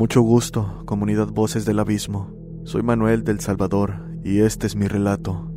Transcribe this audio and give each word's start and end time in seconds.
Mucho 0.00 0.22
gusto, 0.22 0.82
comunidad 0.86 1.28
Voces 1.28 1.66
del 1.66 1.78
Abismo. 1.78 2.30
Soy 2.64 2.82
Manuel 2.82 3.22
del 3.22 3.40
Salvador 3.40 3.96
y 4.24 4.40
este 4.40 4.66
es 4.66 4.74
mi 4.74 4.88
relato. 4.88 5.52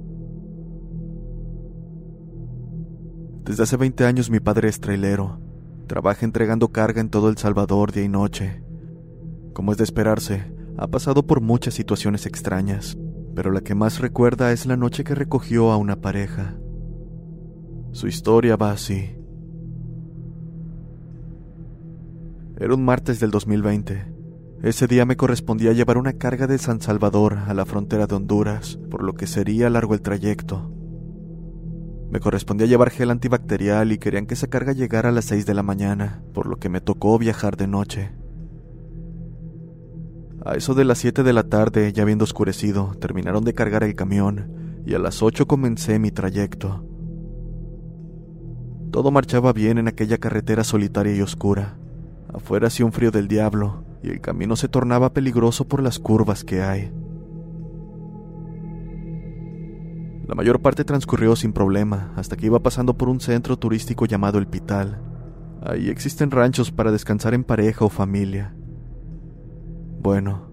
Desde 3.46 3.64
hace 3.64 3.78
20 3.78 4.06
años 4.06 4.30
mi 4.30 4.42
padre 4.42 4.68
es 4.68 4.82
trailero. 4.82 5.40
Trabaja 5.88 6.26
entregando 6.26 6.74
carga 6.74 7.00
en 7.00 7.10
todo 7.10 7.30
El 7.30 7.38
Salvador 7.38 7.94
día 7.94 8.04
y 8.04 8.10
noche. 8.10 8.62
Como 9.54 9.72
es 9.72 9.78
de 9.78 9.86
esperarse, 9.86 10.54
ha 10.78 10.88
pasado 10.88 11.26
por 11.26 11.40
muchas 11.40 11.74
situaciones 11.74 12.26
extrañas, 12.26 12.98
pero 13.36 13.50
la 13.50 13.62
que 13.62 13.76
más 13.76 14.02
recuerda 14.02 14.52
es 14.52 14.66
la 14.66 14.76
noche 14.76 15.06
que 15.06 15.16
recogió 15.16 15.72
a 15.72 15.78
una 15.78 16.02
pareja. 16.02 16.58
Su 17.94 18.08
historia 18.08 18.58
va 18.58 18.72
así. 18.72 19.16
Era 22.60 22.74
un 22.74 22.84
martes 22.84 23.22
del 23.22 23.32
2020. 23.32 24.13
Ese 24.64 24.88
día 24.88 25.06
me 25.06 25.18
correspondía 25.18 25.74
llevar 25.74 25.98
una 25.98 26.14
carga 26.14 26.48
de 26.48 26.58
San 26.58 26.80
Salvador 26.80 27.38
a 27.48 27.54
la 27.54 27.66
frontera 27.66 28.08
de 28.08 28.16
Honduras, 28.16 28.80
por 28.90 29.04
lo 29.04 29.12
que 29.12 29.28
sería 29.28 29.70
largo 29.70 29.94
el 29.94 30.02
trayecto. 30.02 30.72
Me 32.10 32.22
correspondía 32.22 32.66
llevar 32.66 32.90
gel 32.90 33.12
antibacterial 33.12 33.92
y 33.92 33.98
querían 33.98 34.26
que 34.26 34.36
esa 34.36 34.48
carga 34.48 34.72
llegara 34.72 35.10
a 35.10 35.12
las 35.12 35.26
6 35.26 35.46
de 35.46 35.54
la 35.54 35.64
mañana, 35.64 36.24
por 36.34 36.48
lo 36.48 36.60
que 36.60 36.70
me 36.70 36.80
tocó 36.80 37.20
viajar 37.20 37.58
de 37.58 37.68
noche. 37.68 38.12
A 40.46 40.56
eso 40.56 40.74
de 40.76 40.86
las 40.86 41.00
7 41.00 41.24
de 41.24 41.34
la 41.34 41.44
tarde, 41.44 41.92
ya 41.92 42.04
habiendo 42.04 42.24
oscurecido, 42.24 42.96
terminaron 43.02 43.44
de 43.44 43.54
cargar 43.54 43.84
el 43.84 43.96
camión 43.96 44.82
y 44.86 44.94
a 44.94 45.00
las 45.00 45.22
8 45.22 45.46
comencé 45.46 46.00
mi 46.00 46.12
trayecto. 46.12 46.88
Todo 48.92 49.12
marchaba 49.12 49.52
bien 49.52 49.78
en 49.78 49.90
aquella 49.90 50.20
carretera 50.20 50.64
solitaria 50.64 51.14
y 51.14 51.22
oscura. 51.22 51.78
Afuera 52.34 52.68
hacía 52.68 52.86
un 52.86 52.94
frío 52.94 53.12
del 53.12 53.28
diablo 53.28 53.83
y 54.04 54.10
el 54.10 54.20
camino 54.20 54.56
se 54.56 54.68
tornaba 54.68 55.14
peligroso 55.14 55.66
por 55.68 55.82
las 55.82 55.98
curvas 55.98 56.44
que 56.44 56.62
hay. 56.62 56.92
La 60.28 60.36
mayor 60.36 60.62
parte 60.62 60.84
transcurrió 60.84 61.36
sin 61.36 61.54
problema 61.54 62.14
hasta 62.16 62.36
que 62.36 62.46
iba 62.46 62.60
pasando 62.60 62.98
por 62.98 63.10
un 63.10 63.20
centro 63.20 63.58
turístico 63.58 64.06
llamado 64.06 64.40
El 64.40 64.48
Pital. 64.48 65.02
Ahí 65.62 65.90
existen 65.90 66.32
ranchos 66.32 66.72
para 66.72 66.92
descansar 66.92 67.34
en 67.34 67.44
pareja 67.44 67.86
o 67.86 67.90
familia. 67.90 68.54
Bueno, 70.02 70.52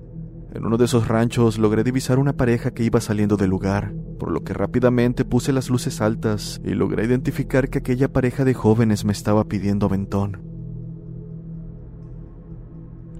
en 0.52 0.64
uno 0.64 0.76
de 0.76 0.84
esos 0.84 1.08
ranchos 1.08 1.58
logré 1.58 1.82
divisar 1.84 2.18
una 2.18 2.32
pareja 2.32 2.72
que 2.72 2.84
iba 2.84 3.00
saliendo 3.00 3.36
del 3.36 3.50
lugar, 3.50 3.92
por 4.18 4.30
lo 4.30 4.42
que 4.44 4.54
rápidamente 4.54 5.24
puse 5.24 5.52
las 5.52 5.70
luces 5.70 6.00
altas 6.00 6.60
y 6.64 6.74
logré 6.74 7.04
identificar 7.04 7.68
que 7.68 7.78
aquella 7.78 8.12
pareja 8.12 8.44
de 8.44 8.54
jóvenes 8.54 9.04
me 9.04 9.12
estaba 9.12 9.44
pidiendo 9.44 9.86
aventón. 9.86 10.49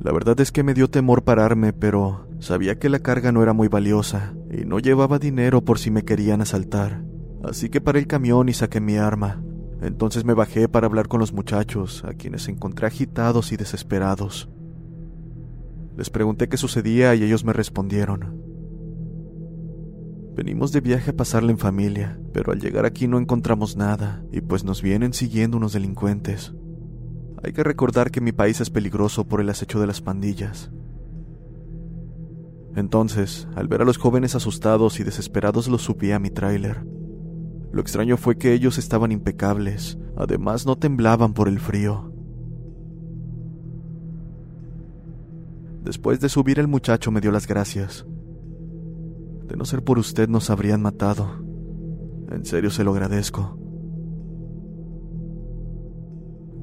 La 0.02 0.12
verdad 0.12 0.40
es 0.40 0.50
que 0.50 0.62
me 0.62 0.72
dio 0.72 0.88
temor 0.88 1.24
pararme, 1.24 1.74
pero 1.74 2.26
sabía 2.38 2.78
que 2.78 2.88
la 2.88 3.00
carga 3.00 3.32
no 3.32 3.42
era 3.42 3.52
muy 3.52 3.68
valiosa 3.68 4.32
y 4.50 4.64
no 4.64 4.78
llevaba 4.78 5.18
dinero 5.18 5.62
por 5.62 5.78
si 5.78 5.90
me 5.90 6.04
querían 6.04 6.40
asaltar. 6.40 7.04
Así 7.44 7.68
que 7.68 7.82
paré 7.82 8.00
el 8.00 8.06
camión 8.06 8.48
y 8.48 8.54
saqué 8.54 8.80
mi 8.80 8.96
arma. 8.96 9.42
Entonces 9.82 10.24
me 10.24 10.32
bajé 10.32 10.68
para 10.68 10.86
hablar 10.86 11.08
con 11.08 11.20
los 11.20 11.34
muchachos, 11.34 12.02
a 12.06 12.14
quienes 12.14 12.48
encontré 12.48 12.86
agitados 12.86 13.52
y 13.52 13.58
desesperados. 13.58 14.48
Les 15.98 16.08
pregunté 16.08 16.48
qué 16.48 16.56
sucedía 16.56 17.14
y 17.14 17.22
ellos 17.22 17.44
me 17.44 17.52
respondieron. 17.52 18.40
Venimos 20.34 20.72
de 20.72 20.80
viaje 20.80 21.10
a 21.10 21.16
pasarla 21.16 21.50
en 21.50 21.58
familia, 21.58 22.18
pero 22.32 22.52
al 22.52 22.60
llegar 22.60 22.86
aquí 22.86 23.06
no 23.06 23.18
encontramos 23.18 23.76
nada, 23.76 24.22
y 24.32 24.40
pues 24.40 24.64
nos 24.64 24.80
vienen 24.80 25.12
siguiendo 25.12 25.58
unos 25.58 25.74
delincuentes. 25.74 26.54
Hay 27.42 27.52
que 27.52 27.64
recordar 27.64 28.10
que 28.10 28.20
mi 28.20 28.32
país 28.32 28.60
es 28.60 28.70
peligroso 28.70 29.26
por 29.26 29.40
el 29.40 29.48
acecho 29.48 29.80
de 29.80 29.86
las 29.86 30.00
pandillas. 30.00 30.70
Entonces, 32.76 33.48
al 33.56 33.66
ver 33.66 33.82
a 33.82 33.84
los 33.84 33.98
jóvenes 33.98 34.34
asustados 34.34 35.00
y 35.00 35.04
desesperados, 35.04 35.68
los 35.68 35.82
subí 35.82 36.12
a 36.12 36.18
mi 36.18 36.30
tráiler. 36.30 36.84
Lo 37.72 37.80
extraño 37.80 38.16
fue 38.16 38.36
que 38.36 38.52
ellos 38.52 38.78
estaban 38.78 39.12
impecables, 39.12 39.98
además 40.16 40.66
no 40.66 40.76
temblaban 40.76 41.34
por 41.34 41.48
el 41.48 41.60
frío. 41.60 42.12
Después 45.82 46.20
de 46.20 46.28
subir 46.28 46.58
el 46.58 46.68
muchacho 46.68 47.10
me 47.10 47.20
dio 47.20 47.32
las 47.32 47.46
gracias. 47.46 48.06
De 49.46 49.56
no 49.56 49.64
ser 49.64 49.82
por 49.82 49.98
usted 49.98 50.28
nos 50.28 50.50
habrían 50.50 50.82
matado. 50.82 51.44
En 52.30 52.44
serio 52.44 52.70
se 52.70 52.84
lo 52.84 52.92
agradezco. 52.92 53.59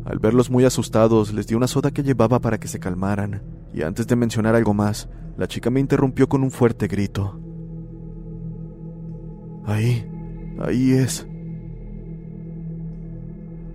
Al 0.07 0.19
verlos 0.19 0.49
muy 0.49 0.63
asustados, 0.63 1.33
les 1.33 1.47
di 1.47 1.55
una 1.55 1.67
soda 1.67 1.91
que 1.91 2.01
llevaba 2.01 2.39
para 2.39 2.57
que 2.57 2.69
se 2.69 2.79
calmaran, 2.79 3.41
y 3.73 3.81
antes 3.81 4.07
de 4.07 4.15
mencionar 4.15 4.55
algo 4.55 4.73
más, 4.73 5.09
la 5.35 5.49
chica 5.49 5.69
me 5.69 5.81
interrumpió 5.81 6.29
con 6.29 6.43
un 6.43 6.51
fuerte 6.51 6.87
grito. 6.87 7.37
Ahí, 9.65 10.09
ahí 10.61 10.93
es. 10.93 11.27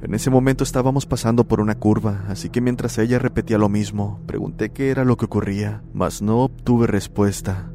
En 0.03 0.15
ese 0.15 0.31
momento 0.31 0.65
estábamos 0.65 1.05
pasando 1.05 1.47
por 1.47 1.61
una 1.61 1.75
curva, 1.75 2.25
así 2.29 2.49
que 2.49 2.63
mientras 2.63 2.97
ella 2.97 3.19
repetía 3.19 3.59
lo 3.59 3.69
mismo, 3.69 4.19
pregunté 4.25 4.71
qué 4.71 4.89
era 4.89 5.05
lo 5.05 5.19
que 5.19 5.27
ocurría, 5.27 5.83
mas 5.93 6.23
no 6.23 6.45
obtuve 6.45 6.87
respuesta. 6.87 7.71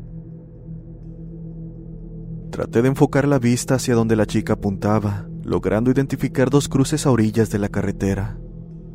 Traté 2.49 2.81
de 2.81 2.87
enfocar 2.87 3.27
la 3.27 3.37
vista 3.37 3.75
hacia 3.75 3.93
donde 3.93 4.15
la 4.15 4.25
chica 4.25 4.53
apuntaba, 4.53 5.27
logrando 5.43 5.91
identificar 5.91 6.49
dos 6.49 6.67
cruces 6.67 7.05
a 7.05 7.11
orillas 7.11 7.51
de 7.51 7.59
la 7.59 7.69
carretera 7.69 8.39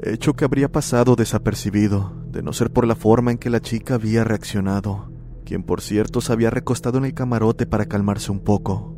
hecho 0.03 0.35
que 0.35 0.45
habría 0.45 0.71
pasado 0.71 1.17
desapercibido, 1.17 2.13
de 2.31 2.43
no 2.43 2.53
ser 2.53 2.73
por 2.73 2.87
la 2.87 2.95
forma 2.95 3.31
en 3.31 3.39
que 3.39 3.51
la 3.51 3.61
chica 3.61 3.95
había 3.95 4.25
reaccionado, 4.25 5.11
quien 5.45 5.63
por 5.63 5.81
cierto 5.81 6.21
se 6.21 6.33
había 6.33 6.51
recostado 6.51 6.99
en 6.99 7.05
el 7.05 7.15
camarote 7.15 7.67
para 7.67 7.87
calmarse 7.87 8.33
un 8.33 8.41
poco. 8.41 8.97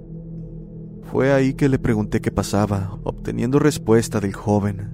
Fue 1.10 1.32
ahí 1.32 1.54
que 1.54 1.68
le 1.68 1.78
pregunté 1.78 2.20
qué 2.20 2.30
pasaba, 2.30 2.98
obteniendo 3.04 3.58
respuesta 3.58 4.20
del 4.20 4.32
joven. 4.32 4.90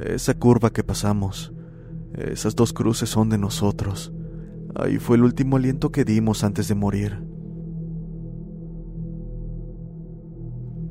Esa 0.00 0.34
curva 0.34 0.70
que 0.70 0.82
pasamos, 0.82 1.52
esas 2.14 2.56
dos 2.56 2.72
cruces 2.72 3.08
son 3.08 3.28
de 3.28 3.38
nosotros. 3.38 4.12
Ahí 4.74 4.98
fue 4.98 5.16
el 5.16 5.24
último 5.24 5.56
aliento 5.56 5.92
que 5.92 6.04
dimos 6.04 6.42
antes 6.42 6.68
de 6.68 6.74
morir. 6.74 7.29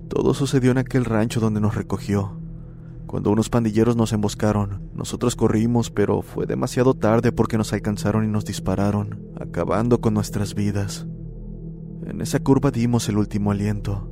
Todo 0.10 0.34
sucedió 0.34 0.72
en 0.72 0.80
aquel 0.80 1.06
rancho 1.06 1.40
donde 1.40 1.62
nos 1.62 1.76
recogió. 1.76 2.40
Cuando 3.06 3.32
unos 3.32 3.50
pandilleros 3.50 3.96
nos 3.96 4.12
emboscaron, 4.12 4.90
nosotros 4.94 5.36
corrimos, 5.36 5.90
pero 5.92 6.22
fue 6.22 6.46
demasiado 6.46 6.96
tarde 6.96 7.32
porque 7.32 7.58
nos 7.58 7.74
alcanzaron 7.74 8.26
y 8.26 8.28
nos 8.28 8.46
dispararon, 8.46 9.20
acabando 9.40 10.02
con 10.02 10.14
nuestras 10.14 10.54
vidas. 10.56 11.08
En 12.06 12.22
esa 12.22 12.40
curva 12.40 12.72
dimos 12.72 13.08
el 13.08 13.18
último 13.18 13.52
aliento. 13.52 14.12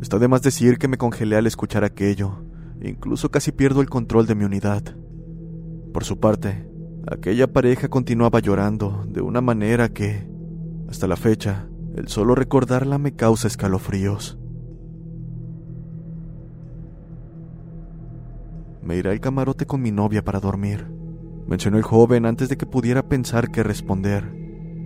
Está 0.00 0.18
de 0.18 0.28
más 0.28 0.42
decir 0.42 0.78
que 0.78 0.88
me 0.88 0.98
congelé 0.98 1.36
al 1.36 1.46
escuchar 1.46 1.84
aquello, 1.84 2.44
incluso 2.82 3.30
casi 3.30 3.52
pierdo 3.52 3.80
el 3.80 3.88
control 3.88 4.26
de 4.26 4.34
mi 4.34 4.44
unidad. 4.44 4.82
Por 5.92 6.04
su 6.04 6.18
parte, 6.18 6.68
aquella 7.06 7.52
pareja 7.52 7.88
continuaba 7.88 8.40
llorando 8.40 9.04
de 9.06 9.20
una 9.20 9.40
manera 9.40 9.90
que, 9.90 10.26
hasta 10.88 11.06
la 11.06 11.16
fecha, 11.16 11.68
el 11.94 12.08
solo 12.08 12.34
recordarla 12.34 12.98
me 12.98 13.14
causa 13.14 13.48
escalofríos. 13.48 14.38
Me 18.82 18.96
iré 18.96 19.10
al 19.10 19.20
camarote 19.20 19.66
con 19.66 19.80
mi 19.82 19.92
novia 19.92 20.24
para 20.24 20.40
dormir, 20.40 20.86
mencionó 21.46 21.76
el 21.76 21.84
joven 21.84 22.26
antes 22.26 22.48
de 22.48 22.56
que 22.56 22.66
pudiera 22.66 23.08
pensar 23.08 23.50
qué 23.50 23.62
responder, 23.62 24.40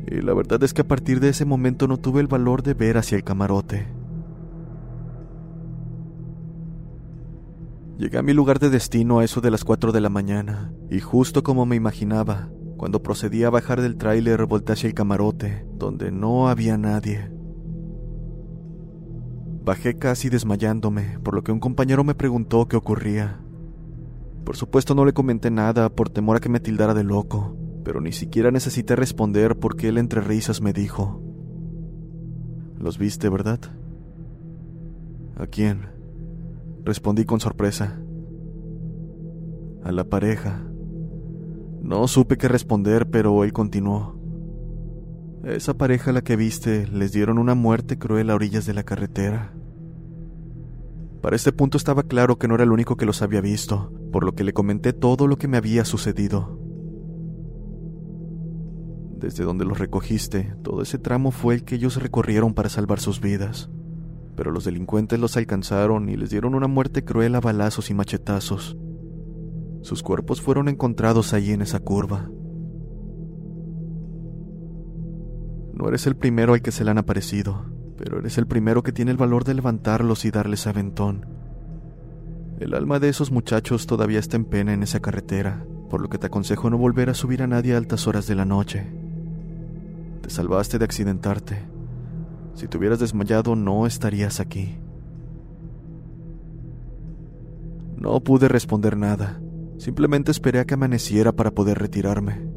Y 0.09 0.21
la 0.23 0.35
verdad 0.35 0.63
es 0.63 0.73
que 0.73 0.83
a 0.83 0.87
partir 0.87 1.19
de 1.19 1.31
ese 1.31 1.45
momento 1.45 1.89
no 1.89 1.97
tuve 1.97 2.21
el 2.21 2.29
valor 2.29 2.63
de 2.63 2.75
ver 2.75 2.97
hacia 2.97 3.17
el 3.17 3.25
camarote. 3.25 3.89
Llegué 7.99 8.19
a 8.19 8.23
mi 8.23 8.33
lugar 8.33 8.61
de 8.61 8.71
destino 8.71 9.19
a 9.19 9.25
eso 9.25 9.41
de 9.41 9.51
las 9.51 9.65
4 9.65 9.91
de 9.91 10.01
la 10.01 10.09
mañana, 10.09 10.73
y 10.91 11.01
justo 11.01 11.43
como 11.43 11.67
me 11.67 11.75
imaginaba, 11.75 12.51
cuando 12.77 13.03
procedí 13.03 13.45
a 13.45 13.51
bajar 13.51 13.81
del 13.81 13.97
tráiler 13.97 14.45
volteé 14.47 14.75
hacia 14.75 14.89
el 14.89 14.95
camarote, 14.95 15.67
donde 15.75 16.11
no 16.11 16.49
había 16.49 16.77
nadie. 16.77 17.31
Bajé 19.65 19.99
casi 19.99 20.29
desmayándome, 20.29 21.19
por 21.21 21.35
lo 21.35 21.43
que 21.43 21.53
un 21.53 21.61
compañero 21.61 22.05
me 22.05 22.15
preguntó 22.15 22.69
qué 22.69 22.77
ocurría. 22.77 23.41
Por 24.45 24.57
supuesto 24.57 24.95
no 24.95 25.05
le 25.05 25.13
comenté 25.13 25.51
nada 25.51 25.89
por 25.89 26.09
temor 26.09 26.37
a 26.37 26.41
que 26.41 26.49
me 26.49 26.61
tildara 26.61 26.95
de 26.95 27.03
loco, 27.03 27.57
pero 27.83 28.01
ni 28.01 28.13
siquiera 28.13 28.51
necesité 28.51 28.95
responder 28.95 29.57
porque 29.59 29.89
él 29.89 29.99
entre 29.99 30.21
risas 30.21 30.61
me 30.61 30.73
dijo, 30.73 31.21
¿Los 32.79 32.99
viste, 32.99 33.29
verdad? 33.29 33.59
¿A 35.37 35.47
quién? 35.47 35.89
Respondí 36.85 37.25
con 37.25 37.41
sorpresa. 37.41 37.99
A 39.83 39.93
la 39.93 40.05
pareja. 40.05 40.63
No 41.87 42.09
supe 42.09 42.37
qué 42.37 42.49
responder, 42.49 43.09
pero 43.09 43.45
él 43.45 43.53
continuó. 43.53 44.19
Esa 45.45 45.75
pareja 45.75 46.11
la 46.11 46.23
que 46.23 46.35
viste 46.35 46.89
les 46.89 47.13
dieron 47.13 47.39
una 47.39 47.55
muerte 47.55 47.97
cruel 47.97 48.31
a 48.31 48.35
orillas 48.35 48.67
de 48.67 48.75
la 48.75 48.83
carretera. 48.83 49.55
Para 51.23 51.37
este 51.37 51.53
punto 51.53 51.79
estaba 51.79 52.03
claro 52.03 52.39
que 52.39 52.49
no 52.49 52.57
era 52.57 52.65
el 52.65 52.73
único 52.73 52.97
que 52.97 53.07
los 53.07 53.23
había 53.23 53.41
visto, 53.41 53.93
por 54.11 54.25
lo 54.25 54.35
que 54.35 54.43
le 54.43 54.53
comenté 54.53 54.93
todo 54.93 55.29
lo 55.29 55.39
que 55.39 55.47
me 55.47 55.59
había 55.59 55.85
sucedido. 55.85 56.59
Desde 59.17 59.45
donde 59.45 59.65
los 59.65 59.79
recogiste, 59.79 60.57
todo 60.65 60.83
ese 60.83 60.99
tramo 60.99 61.31
fue 61.31 61.55
el 61.55 61.63
que 61.63 61.77
ellos 61.77 62.03
recorrieron 62.03 62.53
para 62.53 62.69
salvar 62.69 62.99
sus 62.99 63.21
vidas 63.21 63.71
pero 64.37 64.51
los 64.51 64.65
delincuentes 64.65 65.19
los 65.19 65.37
alcanzaron 65.37 66.09
y 66.11 66.17
les 66.17 66.29
dieron 66.31 66.55
una 66.55 66.69
muerte 66.69 67.05
cruel 67.05 67.35
a 67.35 67.41
balazos 67.41 67.91
y 67.91 67.95
machetazos. 67.95 68.77
Sus 69.87 70.03
cuerpos 70.03 70.43
fueron 70.43 70.69
encontrados 70.69 71.33
allí 71.33 71.53
en 71.53 71.63
esa 71.63 71.79
curva. 71.79 72.29
No 75.75 75.87
eres 75.87 76.09
el 76.09 76.17
primero 76.17 76.55
al 76.55 76.61
que 76.61 76.73
se 76.73 76.83
le 76.83 76.91
han 76.91 76.99
aparecido, 76.99 77.67
pero 77.97 78.19
eres 78.19 78.37
el 78.37 78.49
primero 78.49 78.83
que 78.83 78.91
tiene 78.91 79.13
el 79.13 79.17
valor 79.17 79.45
de 79.45 79.55
levantarlos 79.55 80.25
y 80.25 80.33
darles 80.33 80.67
aventón. 80.67 81.27
El 82.59 82.75
alma 82.75 82.99
de 82.99 83.11
esos 83.11 83.31
muchachos 83.31 83.87
todavía 83.87 84.19
está 84.19 84.35
en 84.37 84.47
pena 84.47 84.73
en 84.73 84.83
esa 84.83 84.99
carretera, 84.99 85.65
por 85.89 86.01
lo 86.01 86.09
que 86.09 86.19
te 86.19 86.27
aconsejo 86.27 86.69
no 86.69 86.79
volver 86.79 87.09
a 87.09 87.15
subir 87.15 87.41
a 87.45 87.47
nadie 87.47 87.75
a 87.75 87.79
altas 87.79 88.09
horas 88.09 88.27
de 88.27 88.35
la 88.35 88.45
noche. 88.45 88.93
Te 90.21 90.31
salvaste 90.31 90.81
de 90.81 90.85
accidentarte, 90.85 91.63
si 92.55 92.67
te 92.67 92.77
hubieras 92.77 92.99
desmayado 92.99 93.55
no 93.55 93.87
estarías 93.87 94.41
aquí. 94.41 94.81
No 97.97 98.19
pude 98.19 98.49
responder 98.49 98.97
nada. 98.97 99.41
Simplemente 99.79 100.31
esperé 100.31 100.61
a 100.61 100.65
que 100.65 100.75
amaneciera 100.75 101.33
para 101.33 101.51
poder 101.51 101.79
retirarme. 101.79 102.49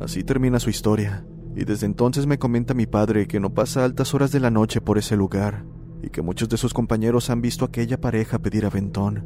Así 0.00 0.24
termina 0.24 0.58
su 0.58 0.70
historia, 0.70 1.26
y 1.54 1.64
desde 1.64 1.86
entonces 1.86 2.26
me 2.26 2.38
comenta 2.38 2.74
mi 2.74 2.86
padre 2.86 3.26
que 3.26 3.40
no 3.40 3.52
pasa 3.52 3.84
altas 3.84 4.14
horas 4.14 4.32
de 4.32 4.40
la 4.40 4.50
noche 4.50 4.80
por 4.80 4.98
ese 4.98 5.16
lugar, 5.16 5.64
y 6.02 6.10
que 6.10 6.22
muchos 6.22 6.48
de 6.48 6.56
sus 6.56 6.72
compañeros 6.72 7.30
han 7.30 7.42
visto 7.42 7.64
a 7.64 7.68
aquella 7.68 8.00
pareja 8.00 8.38
pedir 8.38 8.64
aventón. 8.64 9.24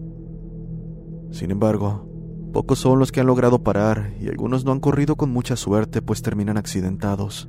Sin 1.31 1.51
embargo, 1.51 2.09
Pocos 2.55 2.79
son 2.79 3.01
los 3.01 3.11
que 3.11 3.19
han 3.19 3.27
logrado 3.27 3.65
parar 3.65 4.15
y 4.21 4.29
algunos 4.29 4.65
no 4.65 4.71
han 4.71 4.79
corrido 4.79 5.17
con 5.17 5.29
mucha 5.29 5.57
suerte 5.57 6.03
pues 6.03 6.23
terminan 6.23 6.57
accidentados. 6.57 7.49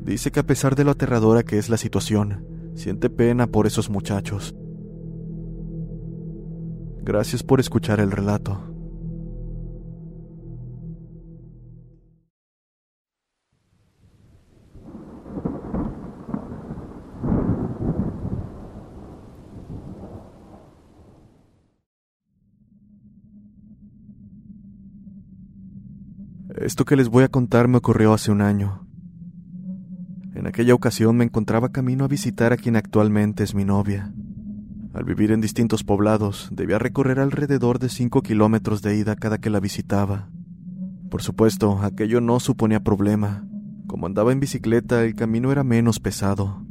Dice 0.00 0.32
que 0.32 0.40
a 0.40 0.42
pesar 0.42 0.74
de 0.74 0.82
lo 0.82 0.90
aterradora 0.90 1.44
que 1.44 1.58
es 1.58 1.68
la 1.68 1.76
situación, 1.76 2.44
siente 2.74 3.08
pena 3.08 3.46
por 3.46 3.68
esos 3.68 3.88
muchachos. 3.88 4.56
Gracias 7.04 7.42
por 7.42 7.58
escuchar 7.58 7.98
el 7.98 8.12
relato. 8.12 8.72
Esto 26.56 26.84
que 26.84 26.94
les 26.94 27.08
voy 27.08 27.24
a 27.24 27.28
contar 27.28 27.66
me 27.66 27.78
ocurrió 27.78 28.12
hace 28.12 28.30
un 28.30 28.40
año. 28.40 28.86
En 30.36 30.46
aquella 30.46 30.74
ocasión 30.74 31.16
me 31.16 31.24
encontraba 31.24 31.72
camino 31.72 32.04
a 32.04 32.08
visitar 32.08 32.52
a 32.52 32.56
quien 32.56 32.76
actualmente 32.76 33.42
es 33.42 33.56
mi 33.56 33.64
novia. 33.64 34.12
Al 34.94 35.04
vivir 35.04 35.32
en 35.32 35.40
distintos 35.40 35.84
poblados, 35.84 36.48
debía 36.52 36.78
recorrer 36.78 37.18
alrededor 37.18 37.78
de 37.78 37.88
cinco 37.88 38.22
kilómetros 38.22 38.82
de 38.82 38.96
ida 38.96 39.16
cada 39.16 39.38
que 39.38 39.48
la 39.48 39.58
visitaba. 39.58 40.28
Por 41.10 41.22
supuesto, 41.22 41.78
aquello 41.82 42.20
no 42.20 42.40
suponía 42.40 42.80
problema. 42.80 43.46
Como 43.86 44.06
andaba 44.06 44.32
en 44.32 44.40
bicicleta, 44.40 45.02
el 45.04 45.14
camino 45.14 45.50
era 45.50 45.64
menos 45.64 45.98
pesado. 45.98 46.66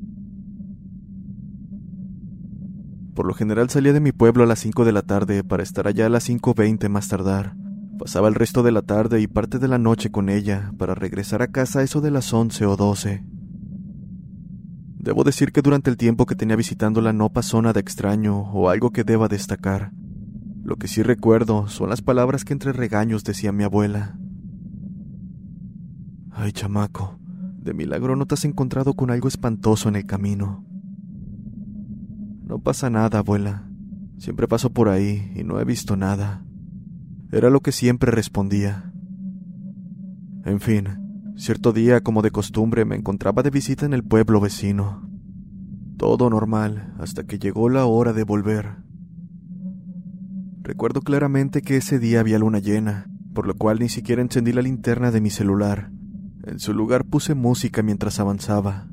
Por 3.16 3.26
lo 3.26 3.34
general 3.34 3.70
salía 3.70 3.94
de 3.94 4.00
mi 4.00 4.12
pueblo 4.12 4.44
a 4.44 4.48
las 4.48 4.60
5 4.60 4.86
de 4.86 4.92
la 4.92 5.02
tarde 5.02 5.44
para 5.44 5.64
estar 5.64 5.88
allá 5.88 6.06
a 6.06 6.10
las 6.10 6.30
5.20 6.30 6.90
más 6.90 7.08
tardar. 7.08 7.56
Pasaba 7.98 8.28
el 8.28 8.36
resto 8.36 8.64
de 8.64 8.72
la 8.72 8.84
tarde 8.84 9.20
y 9.20 9.28
parte 9.28 9.60
de 9.60 9.68
la 9.68 9.78
noche 9.78 10.12
con 10.12 10.30
ella 10.30 10.74
para 10.78 10.96
regresar 10.96 11.42
a 11.42 11.52
casa 11.52 11.84
eso 11.84 12.02
de 12.02 12.12
las 12.12 12.34
once 12.34 12.66
o 12.66 12.76
doce. 12.76 13.24
Debo 15.02 15.24
decir 15.24 15.52
que 15.52 15.64
durante 15.64 15.90
el 15.90 15.98
tiempo 15.98 16.28
que 16.28 16.36
tenía 16.36 16.56
visitándola 16.56 17.12
no 17.12 17.34
pasó 17.34 17.60
nada 17.60 17.80
extraño 17.80 18.52
o 18.54 18.70
algo 18.70 18.92
que 18.92 19.04
deba 19.04 19.28
destacar. 19.28 19.92
Lo 20.64 20.76
que 20.76 20.88
sí 20.88 21.02
recuerdo 21.02 21.68
son 21.70 21.90
las 21.90 22.04
palabras 22.04 22.46
que 22.46 22.54
entre 22.54 22.72
regaños 22.72 23.24
decía 23.24 23.52
mi 23.52 23.64
abuela. 23.64 24.20
Ay, 26.30 26.52
chamaco, 26.52 27.18
de 27.64 27.74
milagro 27.74 28.16
no 28.16 28.28
te 28.28 28.36
has 28.36 28.46
encontrado 28.46 28.94
con 28.94 29.10
algo 29.10 29.28
espantoso 29.28 29.90
en 29.90 29.96
el 29.96 30.06
camino. 30.06 30.64
No 32.44 32.60
pasa 32.60 32.92
nada, 32.92 33.20
abuela. 33.20 33.68
Siempre 34.20 34.48
paso 34.48 34.70
por 34.70 34.88
ahí 34.88 35.34
y 35.36 35.44
no 35.44 35.60
he 35.60 35.66
visto 35.66 35.98
nada. 35.98 36.46
Era 37.32 37.50
lo 37.50 37.62
que 37.62 37.72
siempre 37.72 38.12
respondía. 38.12 38.94
En 40.46 40.60
fin, 40.60 41.01
cierto 41.36 41.74
día, 41.74 42.02
como 42.02 42.22
de 42.22 42.32
costumbre, 42.32 42.86
me 42.86 42.96
encontraba 42.96 43.44
de 43.44 43.50
visita 43.50 43.86
en 43.86 43.94
el 43.94 44.04
pueblo 44.04 44.40
vecino. 44.40 45.10
Todo 45.98 46.30
normal, 46.30 46.94
hasta 47.00 47.26
que 47.26 47.40
llegó 47.40 47.70
la 47.70 47.86
hora 47.86 48.14
de 48.14 48.24
volver. 48.24 48.78
Recuerdo 50.62 51.02
claramente 51.02 51.62
que 51.62 51.78
ese 51.78 52.00
día 52.00 52.20
había 52.20 52.40
luna 52.40 52.60
llena, 52.60 53.08
por 53.34 53.48
lo 53.48 53.56
cual 53.56 53.80
ni 53.80 53.90
siquiera 53.90 54.22
encendí 54.22 54.54
la 54.54 54.62
linterna 54.62 55.12
de 55.12 55.22
mi 55.22 55.30
celular. 55.30 55.92
En 56.44 56.60
su 56.60 56.74
lugar 56.74 57.06
puse 57.06 57.36
música 57.36 57.84
mientras 57.84 58.20
avanzaba. 58.20 58.88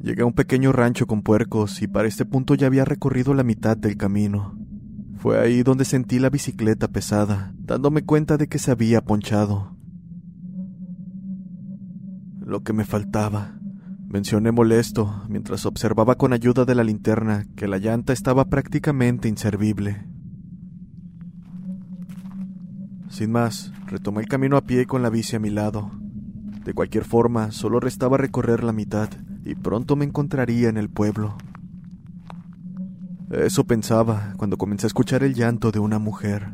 Llegué 0.00 0.22
a 0.22 0.26
un 0.26 0.32
pequeño 0.32 0.72
rancho 0.72 1.06
con 1.06 1.22
puercos 1.22 1.80
y 1.80 1.86
para 1.86 2.08
este 2.08 2.24
punto 2.24 2.54
ya 2.54 2.66
había 2.66 2.84
recorrido 2.84 3.34
la 3.34 3.44
mitad 3.44 3.76
del 3.76 3.96
camino. 3.96 4.58
Fue 5.16 5.38
ahí 5.38 5.62
donde 5.62 5.84
sentí 5.84 6.18
la 6.18 6.28
bicicleta 6.28 6.88
pesada, 6.88 7.54
dándome 7.56 8.02
cuenta 8.02 8.36
de 8.36 8.48
que 8.48 8.58
se 8.58 8.72
había 8.72 9.02
ponchado. 9.02 9.71
Lo 12.44 12.62
que 12.62 12.72
me 12.72 12.84
faltaba. 12.84 13.54
Mencioné 14.08 14.52
molesto, 14.52 15.22
mientras 15.28 15.64
observaba 15.64 16.16
con 16.16 16.32
ayuda 16.32 16.64
de 16.64 16.74
la 16.74 16.84
linterna 16.84 17.46
que 17.56 17.68
la 17.68 17.78
llanta 17.78 18.12
estaba 18.12 18.46
prácticamente 18.46 19.28
inservible. 19.28 20.06
Sin 23.08 23.30
más, 23.30 23.72
retomé 23.86 24.22
el 24.22 24.28
camino 24.28 24.56
a 24.56 24.62
pie 24.62 24.86
con 24.86 25.02
la 25.02 25.10
bici 25.10 25.36
a 25.36 25.38
mi 25.38 25.50
lado. 25.50 25.92
De 26.64 26.74
cualquier 26.74 27.04
forma, 27.04 27.52
solo 27.52 27.78
restaba 27.78 28.18
recorrer 28.18 28.64
la 28.64 28.72
mitad, 28.72 29.08
y 29.44 29.54
pronto 29.54 29.96
me 29.96 30.04
encontraría 30.04 30.68
en 30.68 30.76
el 30.76 30.90
pueblo. 30.90 31.36
Eso 33.30 33.64
pensaba 33.64 34.34
cuando 34.36 34.58
comencé 34.58 34.86
a 34.86 34.88
escuchar 34.88 35.22
el 35.22 35.34
llanto 35.34 35.70
de 35.70 35.78
una 35.78 35.98
mujer. 35.98 36.52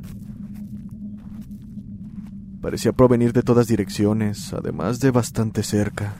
Parecía 2.60 2.92
provenir 2.92 3.32
de 3.32 3.42
todas 3.42 3.68
direcciones, 3.68 4.52
además 4.52 5.00
de 5.00 5.10
bastante 5.10 5.62
cerca. 5.62 6.14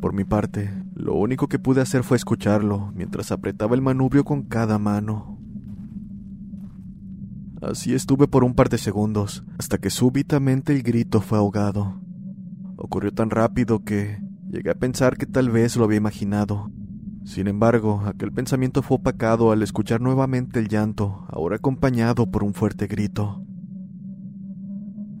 Por 0.00 0.12
mi 0.12 0.24
parte, 0.24 0.72
lo 0.94 1.14
único 1.14 1.48
que 1.48 1.58
pude 1.58 1.80
hacer 1.80 2.04
fue 2.04 2.16
escucharlo 2.16 2.92
mientras 2.94 3.32
apretaba 3.32 3.74
el 3.74 3.82
manubrio 3.82 4.24
con 4.24 4.42
cada 4.42 4.78
mano. 4.78 5.38
Así 7.60 7.94
estuve 7.94 8.28
por 8.28 8.44
un 8.44 8.54
par 8.54 8.68
de 8.68 8.78
segundos, 8.78 9.44
hasta 9.58 9.78
que 9.78 9.90
súbitamente 9.90 10.72
el 10.72 10.82
grito 10.82 11.20
fue 11.20 11.38
ahogado. 11.38 12.00
Ocurrió 12.76 13.12
tan 13.12 13.30
rápido 13.30 13.82
que 13.82 14.20
llegué 14.48 14.70
a 14.70 14.74
pensar 14.74 15.16
que 15.16 15.26
tal 15.26 15.50
vez 15.50 15.76
lo 15.76 15.84
había 15.84 15.96
imaginado, 15.96 16.70
sin 17.26 17.48
embargo, 17.48 18.04
aquel 18.06 18.30
pensamiento 18.30 18.82
fue 18.82 18.98
opacado 18.98 19.50
al 19.50 19.60
escuchar 19.64 20.00
nuevamente 20.00 20.60
el 20.60 20.68
llanto, 20.68 21.26
ahora 21.28 21.56
acompañado 21.56 22.30
por 22.30 22.44
un 22.44 22.54
fuerte 22.54 22.86
grito. 22.86 23.42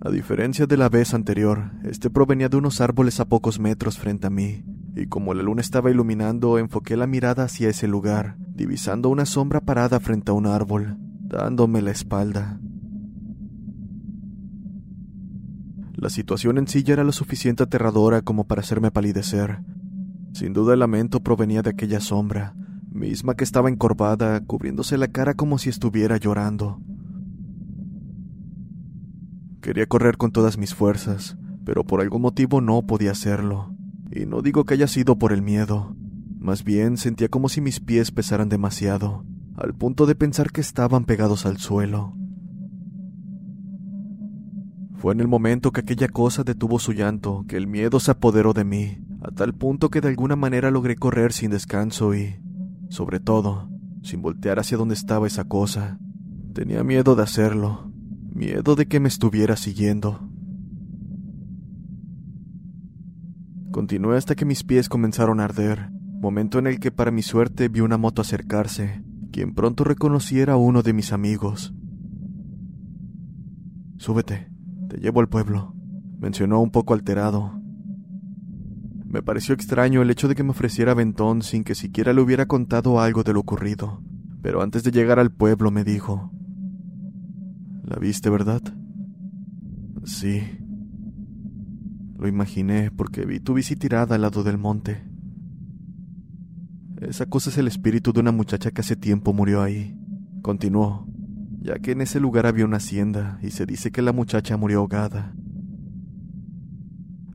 A 0.06 0.10
diferencia 0.10 0.66
de 0.66 0.76
la 0.76 0.88
vez 0.88 1.14
anterior, 1.14 1.72
este 1.82 2.10
provenía 2.10 2.48
de 2.48 2.56
unos 2.56 2.80
árboles 2.80 3.18
a 3.18 3.24
pocos 3.24 3.58
metros 3.58 3.98
frente 3.98 4.28
a 4.28 4.30
mí, 4.30 4.64
y 4.94 5.06
como 5.06 5.34
la 5.34 5.42
luna 5.42 5.60
estaba 5.60 5.90
iluminando, 5.90 6.60
enfoqué 6.60 6.96
la 6.96 7.08
mirada 7.08 7.42
hacia 7.42 7.70
ese 7.70 7.88
lugar, 7.88 8.36
divisando 8.54 9.08
una 9.08 9.26
sombra 9.26 9.62
parada 9.62 9.98
frente 9.98 10.30
a 10.30 10.34
un 10.34 10.46
árbol, 10.46 10.96
dándome 11.22 11.82
la 11.82 11.90
espalda. 11.90 12.60
La 15.96 16.08
situación 16.08 16.58
en 16.58 16.68
sí 16.68 16.84
ya 16.84 16.92
era 16.92 17.02
lo 17.02 17.10
suficiente 17.10 17.64
aterradora 17.64 18.22
como 18.22 18.46
para 18.46 18.60
hacerme 18.60 18.92
palidecer. 18.92 19.58
Sin 20.34 20.52
duda 20.52 20.74
el 20.74 20.78
lamento 20.78 21.18
provenía 21.18 21.62
de 21.62 21.70
aquella 21.70 21.98
sombra, 21.98 22.54
misma 22.92 23.34
que 23.34 23.42
estaba 23.42 23.70
encorvada, 23.70 24.38
cubriéndose 24.38 24.98
la 24.98 25.08
cara 25.08 25.34
como 25.34 25.58
si 25.58 25.68
estuviera 25.68 26.16
llorando. 26.16 26.80
Quería 29.66 29.86
correr 29.86 30.16
con 30.16 30.30
todas 30.30 30.58
mis 30.58 30.76
fuerzas, 30.76 31.36
pero 31.64 31.82
por 31.82 32.00
algún 32.00 32.22
motivo 32.22 32.60
no 32.60 32.86
podía 32.86 33.10
hacerlo. 33.10 33.74
Y 34.12 34.24
no 34.24 34.40
digo 34.40 34.62
que 34.64 34.74
haya 34.74 34.86
sido 34.86 35.18
por 35.18 35.32
el 35.32 35.42
miedo, 35.42 35.96
más 36.38 36.62
bien 36.62 36.96
sentía 36.96 37.28
como 37.28 37.48
si 37.48 37.60
mis 37.60 37.80
pies 37.80 38.12
pesaran 38.12 38.48
demasiado, 38.48 39.24
al 39.56 39.74
punto 39.74 40.06
de 40.06 40.14
pensar 40.14 40.52
que 40.52 40.60
estaban 40.60 41.04
pegados 41.04 41.46
al 41.46 41.56
suelo. 41.56 42.14
Fue 44.98 45.12
en 45.12 45.18
el 45.18 45.26
momento 45.26 45.72
que 45.72 45.80
aquella 45.80 46.06
cosa 46.06 46.44
detuvo 46.44 46.78
su 46.78 46.92
llanto 46.92 47.44
que 47.48 47.56
el 47.56 47.66
miedo 47.66 47.98
se 47.98 48.12
apoderó 48.12 48.52
de 48.52 48.62
mí, 48.62 48.98
a 49.20 49.32
tal 49.32 49.52
punto 49.52 49.90
que 49.90 50.00
de 50.00 50.06
alguna 50.06 50.36
manera 50.36 50.70
logré 50.70 50.94
correr 50.94 51.32
sin 51.32 51.50
descanso 51.50 52.14
y, 52.14 52.36
sobre 52.88 53.18
todo, 53.18 53.68
sin 54.04 54.22
voltear 54.22 54.60
hacia 54.60 54.78
donde 54.78 54.94
estaba 54.94 55.26
esa 55.26 55.42
cosa. 55.42 55.98
Tenía 56.54 56.84
miedo 56.84 57.16
de 57.16 57.24
hacerlo, 57.24 57.90
miedo 58.36 58.76
de 58.76 58.86
que 58.86 59.00
me 59.00 59.08
estuviera 59.08 59.56
siguiendo. 59.56 60.28
Continué 63.70 64.18
hasta 64.18 64.34
que 64.34 64.44
mis 64.44 64.62
pies 64.62 64.90
comenzaron 64.90 65.40
a 65.40 65.44
arder, 65.44 65.90
momento 66.20 66.58
en 66.58 66.66
el 66.66 66.78
que 66.78 66.90
para 66.90 67.10
mi 67.10 67.22
suerte 67.22 67.68
vi 67.68 67.80
una 67.80 67.96
moto 67.96 68.20
acercarse, 68.20 69.02
quien 69.32 69.54
pronto 69.54 69.84
reconocí 69.84 70.38
era 70.38 70.56
uno 70.56 70.82
de 70.82 70.92
mis 70.92 71.12
amigos. 71.12 71.74
Súbete, 73.96 74.50
te 74.90 74.98
llevo 74.98 75.20
al 75.20 75.28
pueblo, 75.28 75.74
mencionó 76.18 76.60
un 76.60 76.70
poco 76.70 76.92
alterado. 76.92 77.58
Me 79.06 79.22
pareció 79.22 79.54
extraño 79.54 80.02
el 80.02 80.10
hecho 80.10 80.28
de 80.28 80.34
que 80.34 80.42
me 80.42 80.50
ofreciera 80.50 80.92
ventón 80.92 81.40
sin 81.40 81.64
que 81.64 81.74
siquiera 81.74 82.12
le 82.12 82.20
hubiera 82.20 82.44
contado 82.44 83.00
algo 83.00 83.22
de 83.22 83.32
lo 83.32 83.40
ocurrido, 83.40 84.02
pero 84.42 84.60
antes 84.60 84.82
de 84.84 84.90
llegar 84.90 85.18
al 85.18 85.32
pueblo 85.32 85.70
me 85.70 85.84
dijo, 85.84 86.35
¿La 87.86 87.96
viste, 87.96 88.28
verdad? 88.28 88.60
Sí. 90.04 90.42
Lo 92.18 92.28
imaginé 92.28 92.90
porque 92.90 93.24
vi 93.24 93.40
tu 93.40 93.54
bici 93.54 93.76
tirada 93.76 94.16
al 94.16 94.22
lado 94.22 94.42
del 94.44 94.58
monte. 94.58 95.02
Esa 97.00 97.26
cosa 97.26 97.50
es 97.50 97.58
el 97.58 97.68
espíritu 97.68 98.12
de 98.12 98.20
una 98.20 98.32
muchacha 98.32 98.70
que 98.70 98.82
hace 98.82 98.96
tiempo 98.96 99.32
murió 99.32 99.62
ahí. 99.62 99.98
Continuó 100.42 101.06
ya 101.66 101.80
que 101.80 101.90
en 101.90 102.00
ese 102.00 102.20
lugar 102.20 102.46
había 102.46 102.64
una 102.64 102.76
hacienda 102.76 103.40
y 103.42 103.50
se 103.50 103.66
dice 103.66 103.90
que 103.90 104.00
la 104.00 104.12
muchacha 104.12 104.56
murió 104.56 104.78
ahogada. 104.78 105.34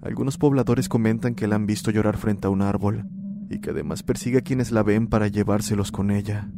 Algunos 0.01 0.37
pobladores 0.37 0.87
comentan 0.87 1.35
que 1.35 1.47
la 1.47 1.57
han 1.57 1.65
visto 1.65 1.91
llorar 1.91 2.15
frente 2.15 2.47
a 2.47 2.49
un 2.49 2.61
árbol 2.61 3.09
y 3.49 3.59
que 3.59 3.71
además 3.71 4.03
persigue 4.03 4.37
a 4.37 4.41
quienes 4.41 4.71
la 4.71 4.83
ven 4.83 5.07
para 5.07 5.27
llevárselos 5.27 5.91
con 5.91 6.11
ella. 6.11 6.49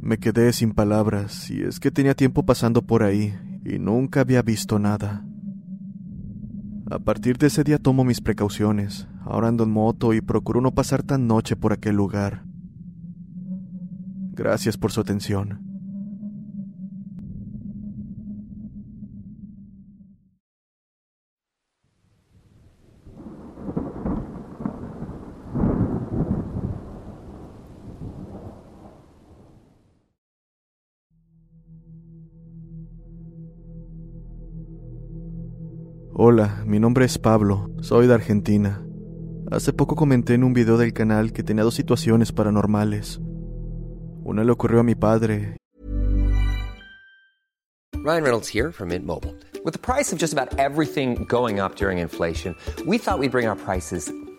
Me 0.00 0.16
quedé 0.16 0.52
sin 0.54 0.72
palabras 0.72 1.50
y 1.50 1.62
es 1.62 1.78
que 1.78 1.90
tenía 1.90 2.14
tiempo 2.14 2.44
pasando 2.44 2.80
por 2.80 3.02
ahí 3.02 3.34
y 3.64 3.78
nunca 3.78 4.22
había 4.22 4.40
visto 4.40 4.78
nada. 4.78 5.26
A 6.90 6.98
partir 6.98 7.36
de 7.36 7.48
ese 7.48 7.64
día 7.64 7.78
tomo 7.78 8.02
mis 8.02 8.22
precauciones, 8.22 9.06
ahora 9.24 9.48
ando 9.48 9.64
en 9.64 9.70
moto 9.70 10.14
y 10.14 10.22
procuro 10.22 10.62
no 10.62 10.72
pasar 10.72 11.02
tan 11.02 11.26
noche 11.26 11.54
por 11.54 11.74
aquel 11.74 11.96
lugar. 11.96 12.44
Gracias 14.32 14.78
por 14.78 14.90
su 14.90 15.02
atención. 15.02 15.69
Hola, 36.22 36.62
mi 36.66 36.78
nombre 36.78 37.06
es 37.06 37.16
Pablo, 37.16 37.70
soy 37.80 38.06
de 38.06 38.12
Argentina. 38.12 38.84
Hace 39.50 39.72
poco 39.72 39.96
comenté 39.96 40.34
en 40.34 40.44
un 40.44 40.52
video 40.52 40.76
del 40.76 40.92
canal 40.92 41.32
que 41.32 41.42
tenía 41.42 41.64
dos 41.64 41.74
situaciones 41.74 42.30
paranormales. 42.30 43.18
Una 44.22 44.44
le 44.44 44.52
ocurrió 44.52 44.80
a 44.80 44.82
mi 44.82 44.94
padre. 44.94 45.56
Ryan 48.04 48.22
Reynolds 48.22 48.54
here 48.54 48.70
from 48.70 48.88
Mint 48.88 49.06
Mobile. 49.06 49.34
With 49.64 49.72
the 49.72 49.78
price 49.78 50.12
of 50.12 50.18
just 50.18 50.34
about 50.34 50.58
everything 50.58 51.24
going 51.26 51.58
up 51.58 51.76
during 51.76 51.96
inflation, 51.96 52.54
we 52.86 52.98
thought 52.98 53.18
we'd 53.18 53.32
bring 53.32 53.48
our 53.48 53.56
prices 53.56 54.12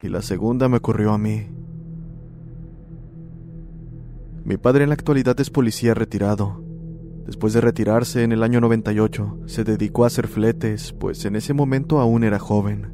Y 0.00 0.08
la 0.08 0.22
segunda 0.22 0.68
me 0.68 0.78
ocurrió 0.78 1.12
a 1.12 1.18
mí. 1.18 1.46
Mi 4.44 4.56
padre 4.56 4.82
en 4.82 4.90
la 4.90 4.94
actualidad 4.94 5.38
es 5.40 5.50
policía 5.50 5.94
retirado. 5.94 6.64
Después 7.26 7.52
de 7.52 7.60
retirarse 7.60 8.24
en 8.24 8.32
el 8.32 8.42
año 8.42 8.60
98, 8.60 9.42
se 9.46 9.62
dedicó 9.62 10.02
a 10.02 10.08
hacer 10.08 10.26
fletes, 10.26 10.92
pues 10.92 11.24
en 11.24 11.36
ese 11.36 11.54
momento 11.54 12.00
aún 12.00 12.24
era 12.24 12.40
joven. 12.40 12.92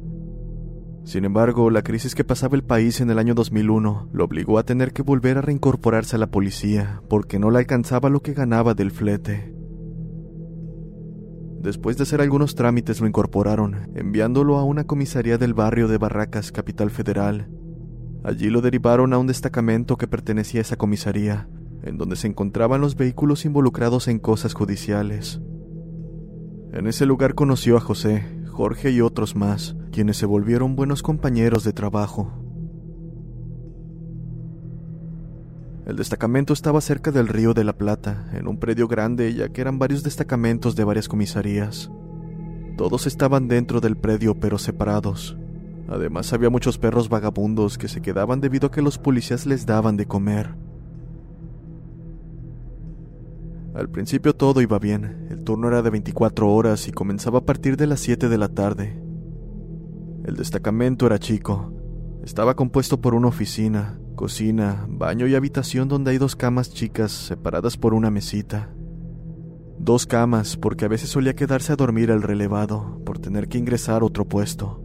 Sin 1.03 1.25
embargo, 1.25 1.71
la 1.71 1.81
crisis 1.81 2.13
que 2.13 2.23
pasaba 2.23 2.55
el 2.55 2.63
país 2.63 3.01
en 3.01 3.09
el 3.09 3.17
año 3.17 3.33
2001 3.33 4.09
lo 4.13 4.23
obligó 4.23 4.59
a 4.59 4.63
tener 4.63 4.93
que 4.93 5.01
volver 5.01 5.39
a 5.39 5.41
reincorporarse 5.41 6.17
a 6.17 6.19
la 6.19 6.29
policía, 6.29 7.01
porque 7.09 7.39
no 7.39 7.49
le 7.49 7.57
alcanzaba 7.57 8.11
lo 8.11 8.21
que 8.21 8.33
ganaba 8.33 8.75
del 8.75 8.91
flete. 8.91 9.58
Después 11.61 11.97
de 11.97 12.03
hacer 12.03 12.21
algunos 12.21 12.55
trámites 12.55 13.01
lo 13.01 13.07
incorporaron, 13.07 13.91
enviándolo 13.93 14.57
a 14.57 14.63
una 14.63 14.85
comisaría 14.85 15.37
del 15.37 15.53
barrio 15.53 15.89
de 15.89 15.97
Barracas, 15.97 16.53
capital 16.53 16.89
federal. 16.89 17.49
Allí 18.23 18.49
lo 18.49 18.61
derivaron 18.61 19.13
a 19.13 19.17
un 19.17 19.27
destacamento 19.27 19.97
que 19.97 20.07
pertenecía 20.07 20.61
a 20.61 20.63
esa 20.63 20.77
comisaría, 20.77 21.49
en 21.83 21.97
donde 21.97 22.15
se 22.15 22.27
encontraban 22.27 22.79
los 22.79 22.95
vehículos 22.95 23.43
involucrados 23.43 24.07
en 24.07 24.19
cosas 24.19 24.53
judiciales. 24.53 25.41
En 26.71 26.87
ese 26.87 27.05
lugar 27.05 27.35
conoció 27.35 27.75
a 27.75 27.81
José, 27.81 28.23
Jorge 28.47 28.91
y 28.91 29.01
otros 29.01 29.35
más, 29.35 29.75
quienes 29.91 30.15
se 30.17 30.25
volvieron 30.25 30.77
buenos 30.77 31.03
compañeros 31.03 31.63
de 31.65 31.73
trabajo. 31.73 32.38
El 35.89 35.95
destacamento 35.95 36.53
estaba 36.53 36.81
cerca 36.81 37.09
del 37.09 37.27
río 37.27 37.55
de 37.55 37.63
la 37.63 37.73
Plata, 37.73 38.29
en 38.33 38.47
un 38.47 38.59
predio 38.59 38.87
grande, 38.87 39.33
ya 39.33 39.49
que 39.49 39.59
eran 39.59 39.79
varios 39.79 40.03
destacamentos 40.03 40.75
de 40.75 40.83
varias 40.83 41.07
comisarías. 41.07 41.89
Todos 42.77 43.07
estaban 43.07 43.47
dentro 43.47 43.81
del 43.81 43.97
predio, 43.97 44.39
pero 44.39 44.59
separados. 44.59 45.35
Además, 45.87 46.31
había 46.31 46.51
muchos 46.51 46.77
perros 46.77 47.09
vagabundos 47.09 47.79
que 47.79 47.87
se 47.87 48.03
quedaban 48.03 48.39
debido 48.39 48.67
a 48.67 48.71
que 48.71 48.83
los 48.83 48.99
policías 48.99 49.47
les 49.47 49.65
daban 49.65 49.97
de 49.97 50.05
comer. 50.05 50.53
Al 53.73 53.89
principio 53.89 54.35
todo 54.35 54.61
iba 54.61 54.77
bien, 54.77 55.25
el 55.31 55.43
turno 55.43 55.69
era 55.69 55.81
de 55.81 55.89
24 55.89 56.53
horas 56.53 56.87
y 56.87 56.91
comenzaba 56.91 57.39
a 57.39 57.45
partir 57.45 57.77
de 57.77 57.87
las 57.87 57.99
7 58.01 58.29
de 58.29 58.37
la 58.37 58.49
tarde. 58.49 59.01
El 60.23 60.35
destacamento 60.35 61.07
era 61.07 61.17
chico, 61.17 61.73
estaba 62.23 62.55
compuesto 62.55 63.01
por 63.01 63.15
una 63.15 63.29
oficina, 63.29 63.98
cocina, 64.19 64.85
baño 64.89 65.27
y 65.27 65.35
habitación 65.35 65.87
donde 65.87 66.11
hay 66.11 66.17
dos 66.17 66.35
camas 66.35 66.73
chicas 66.73 67.09
separadas 67.09 67.77
por 67.77 67.93
una 67.93 68.11
mesita. 68.11 68.69
Dos 69.77 70.05
camas 70.05 70.57
porque 70.57 70.83
a 70.83 70.89
veces 70.89 71.09
solía 71.09 71.37
quedarse 71.37 71.71
a 71.71 71.77
dormir 71.77 72.09
el 72.09 72.21
relevado 72.21 73.01
por 73.05 73.17
tener 73.17 73.47
que 73.47 73.59
ingresar 73.59 74.03
otro 74.03 74.27
puesto. 74.27 74.83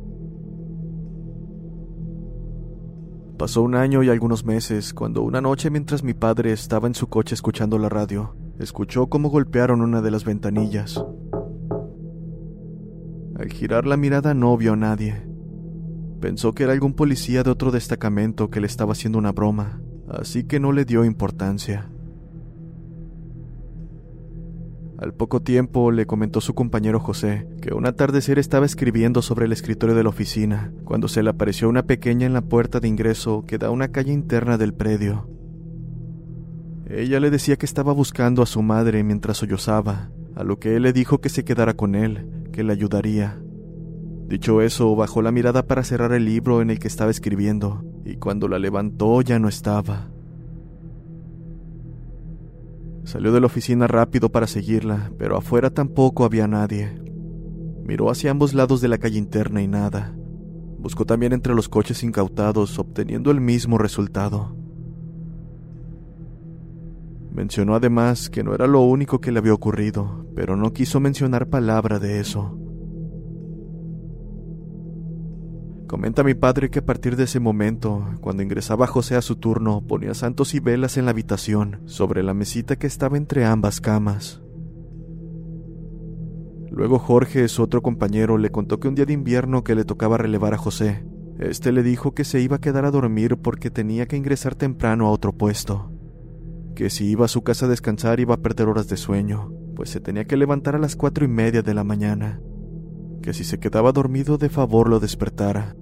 Pasó 3.37 3.63
un 3.63 3.75
año 3.75 4.05
y 4.05 4.09
algunos 4.09 4.45
meses 4.45 4.95
cuando 4.95 5.23
una 5.23 5.41
noche 5.41 5.69
mientras 5.69 6.05
mi 6.05 6.15
padre 6.15 6.53
estaba 6.53 6.87
en 6.87 6.95
su 6.95 7.09
coche 7.09 7.35
escuchando 7.35 7.77
la 7.77 7.89
radio, 7.89 8.37
escuchó 8.61 9.09
cómo 9.09 9.31
golpearon 9.31 9.81
una 9.81 10.01
de 10.01 10.13
las 10.13 10.25
ventanillas. 10.25 11.05
Al 13.37 13.51
girar 13.51 13.85
la 13.85 13.97
mirada 13.97 14.33
no 14.33 14.57
vio 14.57 14.75
a 14.75 14.77
nadie, 14.77 15.27
Pensó 16.21 16.53
que 16.53 16.65
era 16.65 16.73
algún 16.73 16.95
policía 16.95 17.43
de 17.43 17.51
otro 17.51 17.71
destacamento 17.71 18.51
que 18.51 18.61
le 18.61 18.67
estaba 18.67 18.93
haciendo 18.93 19.19
una 19.19 19.33
broma, 19.33 19.81
así 20.09 20.45
que 20.45 20.61
no 20.61 20.73
le 20.73 20.85
dio 20.85 21.05
importancia. 21.05 21.91
Al 24.97 25.13
poco 25.13 25.43
tiempo 25.43 25.91
le 25.91 26.07
comentó 26.07 26.41
su 26.41 26.55
compañero 26.55 27.01
José 27.01 27.47
que 27.61 27.75
un 27.75 27.85
atardecer 27.85 28.39
estaba 28.39 28.65
escribiendo 28.65 29.23
sobre 29.23 29.47
el 29.47 29.53
escritorio 29.53 29.95
de 29.95 30.03
la 30.03 30.09
oficina, 30.09 30.73
cuando 30.85 31.09
se 31.09 31.23
le 31.23 31.31
apareció 31.31 31.69
una 31.69 31.83
pequeña 31.83 32.27
en 32.27 32.33
la 32.33 32.43
puerta 32.43 32.81
de 32.81 32.89
ingreso 32.89 33.45
que 33.47 33.59
da 33.59 33.67
a 33.67 33.71
una 33.71 33.89
calle 33.89 34.13
interna 34.13 34.57
del 34.57 34.73
predio. 34.73 35.29
Ella 36.89 37.19
le 37.19 37.31
decía 37.31 37.57
que 37.57 37.67
estaba 37.67 37.93
buscando 37.93 38.41
a 38.43 38.47
su 38.47 38.63
madre 38.63 39.03
mientras 39.03 39.39
sollozaba, 39.39 40.11
a 40.37 40.45
lo 40.45 40.59
que 40.59 40.77
él 40.77 40.85
le 40.85 40.93
dijo 40.93 41.21
que 41.21 41.29
se 41.29 41.45
quedara 41.45 41.75
con 41.75 41.97
él, 41.97 42.49
que 42.53 42.63
le 42.63 42.73
ayudaría. 42.73 43.41
Dicho 44.29 44.63
eso, 44.63 44.97
bajó 44.97 45.21
la 45.21 45.33
mirada 45.33 45.67
para 45.67 45.85
cerrar 45.85 46.13
el 46.13 46.25
libro 46.25 46.63
en 46.63 46.71
el 46.71 46.79
que 46.79 46.89
estaba 46.89 47.11
escribiendo, 47.11 47.85
y 48.05 48.17
cuando 48.17 48.49
la 48.49 48.59
levantó 48.59 49.21
ya 49.21 49.39
no 49.39 49.49
estaba. 49.49 50.09
Salió 53.05 53.33
de 53.33 53.41
la 53.41 53.47
oficina 53.47 53.87
rápido 53.87 54.31
para 54.31 54.47
seguirla, 54.47 55.13
pero 55.19 55.37
afuera 55.37 55.69
tampoco 55.69 56.25
había 56.25 56.49
nadie. 56.49 56.91
Miró 57.85 58.11
hacia 58.11 58.31
ambos 58.31 58.55
lados 58.55 58.81
de 58.81 58.89
la 58.89 58.97
calle 58.97 59.19
interna 59.19 59.61
y 59.61 59.69
nada. 59.69 60.17
Buscó 60.79 61.05
también 61.05 61.35
entre 61.35 61.55
los 61.55 61.69
coches 61.69 62.03
incautados, 62.03 62.79
obteniendo 62.79 63.31
el 63.31 63.43
mismo 63.43 63.77
resultado. 63.77 64.57
Mencionó 67.31 67.75
además 67.75 68.31
que 68.31 68.43
no 68.43 68.55
era 68.55 68.67
lo 68.67 68.81
único 68.81 69.21
que 69.21 69.33
le 69.33 69.39
había 69.39 69.53
ocurrido, 69.53 70.27
pero 70.35 70.57
no 70.57 70.73
quiso 70.73 70.99
mencionar 70.99 71.49
palabra 71.49 71.99
de 71.99 72.21
eso. 72.21 72.59
Comenta 75.95 76.25
mi 76.25 76.35
padre 76.35 76.71
que 76.71 76.81
a 76.81 76.85
partir 76.85 77.15
de 77.15 77.23
ese 77.23 77.39
momento, 77.39 78.05
cuando 78.21 78.43
ingresaba 78.43 78.89
José 78.89 79.15
a 79.15 79.23
su 79.23 79.37
turno, 79.37 79.81
ponía 79.81 80.13
santos 80.13 80.53
y 80.53 80.59
velas 80.59 80.97
en 80.97 81.05
la 81.05 81.13
habitación, 81.13 81.83
sobre 81.85 82.25
la 82.25 82.35
mesita 82.35 82.75
que 82.75 82.89
estaba 82.89 83.17
entre 83.17 83.45
ambas 83.45 83.81
camas. 83.81 84.43
Luego 86.69 86.99
Jorge, 86.99 87.47
su 87.47 87.63
otro 87.63 87.81
compañero, 87.81 88.39
le 88.39 88.51
contó 88.51 88.81
que 88.81 88.89
un 88.89 88.97
día 88.97 89.05
de 89.05 89.13
invierno 89.13 89.63
que 89.63 89.77
le 89.77 89.85
tocaba 89.85 90.19
relevar 90.19 90.53
a 90.53 90.59
José, 90.59 91.07
este 91.39 91.71
le 91.71 91.85
dijo 91.85 92.13
que 92.13 92.25
se 92.25 92.41
iba 92.41 92.57
a 92.57 92.61
quedar 92.61 92.87
a 92.87 92.91
dormir 92.91 93.37
porque 93.37 93.71
tenía 93.71 94.07
que 94.07 94.17
ingresar 94.17 94.57
temprano 94.57 95.07
a 95.07 95.11
otro 95.11 95.33
puesto, 95.33 95.93
que 96.75 96.91
si 96.91 97.05
iba 97.05 97.27
a 97.27 97.29
su 97.29 97.45
casa 97.45 97.67
a 97.67 97.69
descansar 97.69 98.19
iba 98.19 98.35
a 98.35 98.43
perder 98.43 98.67
horas 98.67 98.89
de 98.89 98.97
sueño, 98.97 99.53
pues 99.77 99.91
se 99.91 100.01
tenía 100.01 100.25
que 100.25 100.37
levantar 100.37 100.75
a 100.75 100.81
las 100.81 100.97
cuatro 100.97 101.25
y 101.25 101.29
media 101.29 101.63
de 101.63 101.73
la 101.73 101.85
mañana, 101.85 102.41
que 103.23 103.33
si 103.33 103.45
se 103.45 103.61
quedaba 103.61 103.93
dormido 103.93 104.39
de 104.39 104.49
favor 104.49 104.89
lo 104.89 104.99
despertara. 104.99 105.77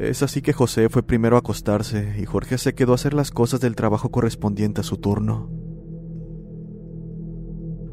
Es 0.00 0.22
así 0.22 0.40
que 0.40 0.54
José 0.54 0.88
fue 0.88 1.02
primero 1.02 1.36
a 1.36 1.40
acostarse 1.40 2.16
y 2.18 2.24
Jorge 2.24 2.56
se 2.56 2.74
quedó 2.74 2.92
a 2.92 2.94
hacer 2.94 3.12
las 3.12 3.30
cosas 3.30 3.60
del 3.60 3.76
trabajo 3.76 4.10
correspondiente 4.10 4.80
a 4.80 4.84
su 4.84 4.96
turno. 4.96 5.50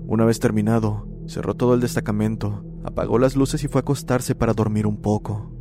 Una 0.05 0.23
vez 0.23 0.39
terminado, 0.39 1.05
cerró 1.27 1.55
todo 1.55 1.73
el 1.73 1.81
destacamento, 1.81 2.63
apagó 2.85 3.19
las 3.19 3.35
luces 3.35 3.61
y 3.65 3.67
fue 3.67 3.79
a 3.79 3.81
acostarse 3.81 4.35
para 4.35 4.53
dormir 4.53 4.87
un 4.87 5.01
poco. 5.01 5.51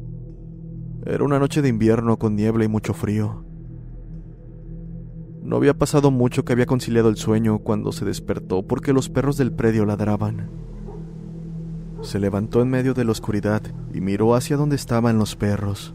Era 1.05 1.25
una 1.25 1.41
noche 1.41 1.63
de 1.63 1.69
invierno 1.69 2.17
con 2.17 2.37
niebla 2.37 2.65
y 2.65 2.69
mucho 2.69 2.95
frío. 2.95 3.45
No 5.43 5.57
había 5.57 5.75
pasado 5.75 6.13
mucho 6.13 6.45
que 6.45 6.53
había 6.53 6.67
conciliado 6.67 7.09
el 7.09 7.17
sueño 7.17 7.59
cuando 7.59 7.91
se 7.91 8.05
despertó 8.05 8.65
porque 8.65 8.93
los 8.93 9.09
perros 9.09 9.37
del 9.37 9.53
predio 9.53 9.85
ladraban. 9.85 10.49
Se 12.03 12.21
levantó 12.21 12.63
en 12.63 12.69
medio 12.69 12.95
de 12.95 13.05
la 13.05 13.11
oscuridad 13.11 13.63
y 13.93 14.01
miró 14.01 14.37
hacia 14.37 14.57
donde 14.57 14.77
estaban 14.77 15.19
los 15.19 15.35
perros. 15.35 15.93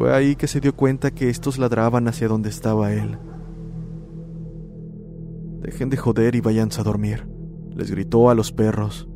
Fue 0.00 0.14
ahí 0.14 0.34
que 0.34 0.46
se 0.46 0.62
dio 0.62 0.74
cuenta 0.74 1.10
que 1.10 1.28
estos 1.28 1.58
ladraban 1.58 2.08
hacia 2.08 2.26
donde 2.26 2.48
estaba 2.48 2.94
él. 2.94 3.18
Dejen 5.60 5.90
de 5.90 5.98
joder 5.98 6.34
y 6.36 6.40
váyanse 6.40 6.80
a 6.80 6.84
dormir, 6.84 7.28
les 7.76 7.90
gritó 7.90 8.30
a 8.30 8.34
los 8.34 8.50
perros. 8.50 9.10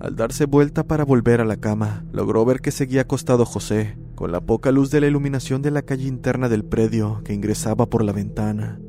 Al 0.00 0.16
darse 0.16 0.46
vuelta 0.46 0.82
para 0.82 1.04
volver 1.04 1.42
a 1.42 1.44
la 1.44 1.58
cama, 1.58 2.06
logró 2.10 2.42
ver 2.46 2.62
que 2.62 2.70
seguía 2.70 3.02
acostado 3.02 3.44
José, 3.44 3.98
con 4.14 4.32
la 4.32 4.40
poca 4.40 4.72
luz 4.72 4.90
de 4.90 5.02
la 5.02 5.08
iluminación 5.08 5.60
de 5.60 5.70
la 5.70 5.82
calle 5.82 6.08
interna 6.08 6.48
del 6.48 6.64
predio 6.64 7.20
que 7.24 7.34
ingresaba 7.34 7.84
por 7.84 8.02
la 8.02 8.12
ventana. 8.12 8.80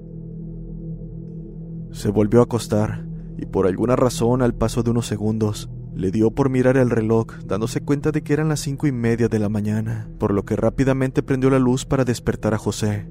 Se 1.91 2.08
volvió 2.12 2.39
a 2.39 2.43
acostar, 2.43 3.06
y 3.38 3.45
por 3.45 3.67
alguna 3.67 3.98
razón, 3.98 4.41
al 4.41 4.56
paso 4.56 4.84
de 4.84 4.91
unos 4.91 5.06
segundos, 5.06 5.69
le 6.00 6.12
dio 6.12 6.32
por 6.32 6.50
mirar 6.50 6.78
el 6.78 6.90
reloj, 6.90 7.28
dándose 7.46 7.82
cuenta 7.82 8.12
de 8.12 8.24
que 8.24 8.32
eran 8.32 8.48
las 8.48 8.62
cinco 8.62 8.88
y 8.88 8.92
media 8.94 9.28
de 9.28 9.38
la 9.38 9.50
mañana, 9.50 10.10
por 10.18 10.34
lo 10.34 10.46
que 10.46 10.56
rápidamente 10.56 11.22
prendió 11.22 11.50
la 11.50 11.60
luz 11.60 11.86
para 11.86 12.06
despertar 12.06 12.54
a 12.54 12.58
José. 12.58 13.10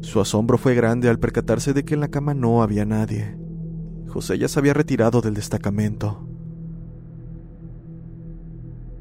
Su 0.00 0.20
asombro 0.20 0.58
fue 0.58 0.74
grande 0.74 1.08
al 1.08 1.20
percatarse 1.20 1.72
de 1.72 1.84
que 1.84 1.94
en 1.94 2.00
la 2.00 2.08
cama 2.08 2.34
no 2.34 2.64
había 2.64 2.84
nadie. 2.84 3.38
José 4.08 4.38
ya 4.38 4.48
se 4.48 4.58
había 4.58 4.74
retirado 4.74 5.20
del 5.20 5.34
destacamento. 5.34 6.26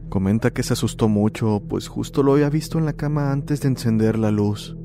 Comenta 0.09 0.51
que 0.51 0.61
se 0.61 0.73
asustó 0.73 1.07
mucho, 1.07 1.63
pues 1.67 1.87
justo 1.87 2.21
lo 2.21 2.33
había 2.33 2.51
visto 2.51 2.77
en 2.77 2.85
la 2.85 2.93
cama 2.93 3.31
antes 3.31 3.61
de 3.61 3.69
encender 3.69 4.19
la 4.19 4.29
luz. 4.29 4.77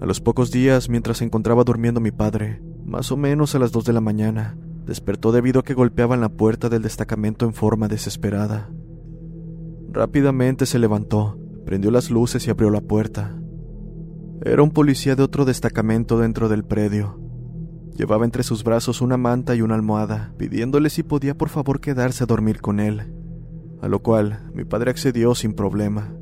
A 0.00 0.06
los 0.06 0.22
pocos 0.22 0.50
días, 0.50 0.88
mientras 0.88 1.18
se 1.18 1.24
encontraba 1.24 1.64
durmiendo 1.64 2.00
mi 2.00 2.10
padre, 2.10 2.62
más 2.90 3.12
o 3.12 3.16
menos 3.16 3.54
a 3.54 3.60
las 3.60 3.70
dos 3.70 3.84
de 3.84 3.92
la 3.92 4.00
mañana, 4.00 4.58
despertó 4.84 5.30
debido 5.30 5.60
a 5.60 5.62
que 5.62 5.74
golpeaban 5.74 6.20
la 6.20 6.28
puerta 6.28 6.68
del 6.68 6.82
destacamento 6.82 7.46
en 7.46 7.54
forma 7.54 7.86
desesperada. 7.86 8.68
Rápidamente 9.92 10.66
se 10.66 10.80
levantó, 10.80 11.38
prendió 11.64 11.92
las 11.92 12.10
luces 12.10 12.46
y 12.46 12.50
abrió 12.50 12.68
la 12.68 12.80
puerta. 12.80 13.40
Era 14.42 14.62
un 14.62 14.72
policía 14.72 15.14
de 15.14 15.22
otro 15.22 15.44
destacamento 15.44 16.18
dentro 16.18 16.48
del 16.48 16.64
predio. 16.64 17.20
Llevaba 17.96 18.24
entre 18.24 18.42
sus 18.42 18.64
brazos 18.64 19.00
una 19.00 19.16
manta 19.16 19.54
y 19.54 19.62
una 19.62 19.76
almohada, 19.76 20.34
pidiéndole 20.36 20.90
si 20.90 21.04
podía 21.04 21.36
por 21.36 21.48
favor 21.48 21.80
quedarse 21.80 22.24
a 22.24 22.26
dormir 22.26 22.60
con 22.60 22.80
él, 22.80 23.14
a 23.82 23.86
lo 23.88 24.00
cual 24.00 24.50
mi 24.52 24.64
padre 24.64 24.90
accedió 24.90 25.36
sin 25.36 25.52
problema. 25.52 26.12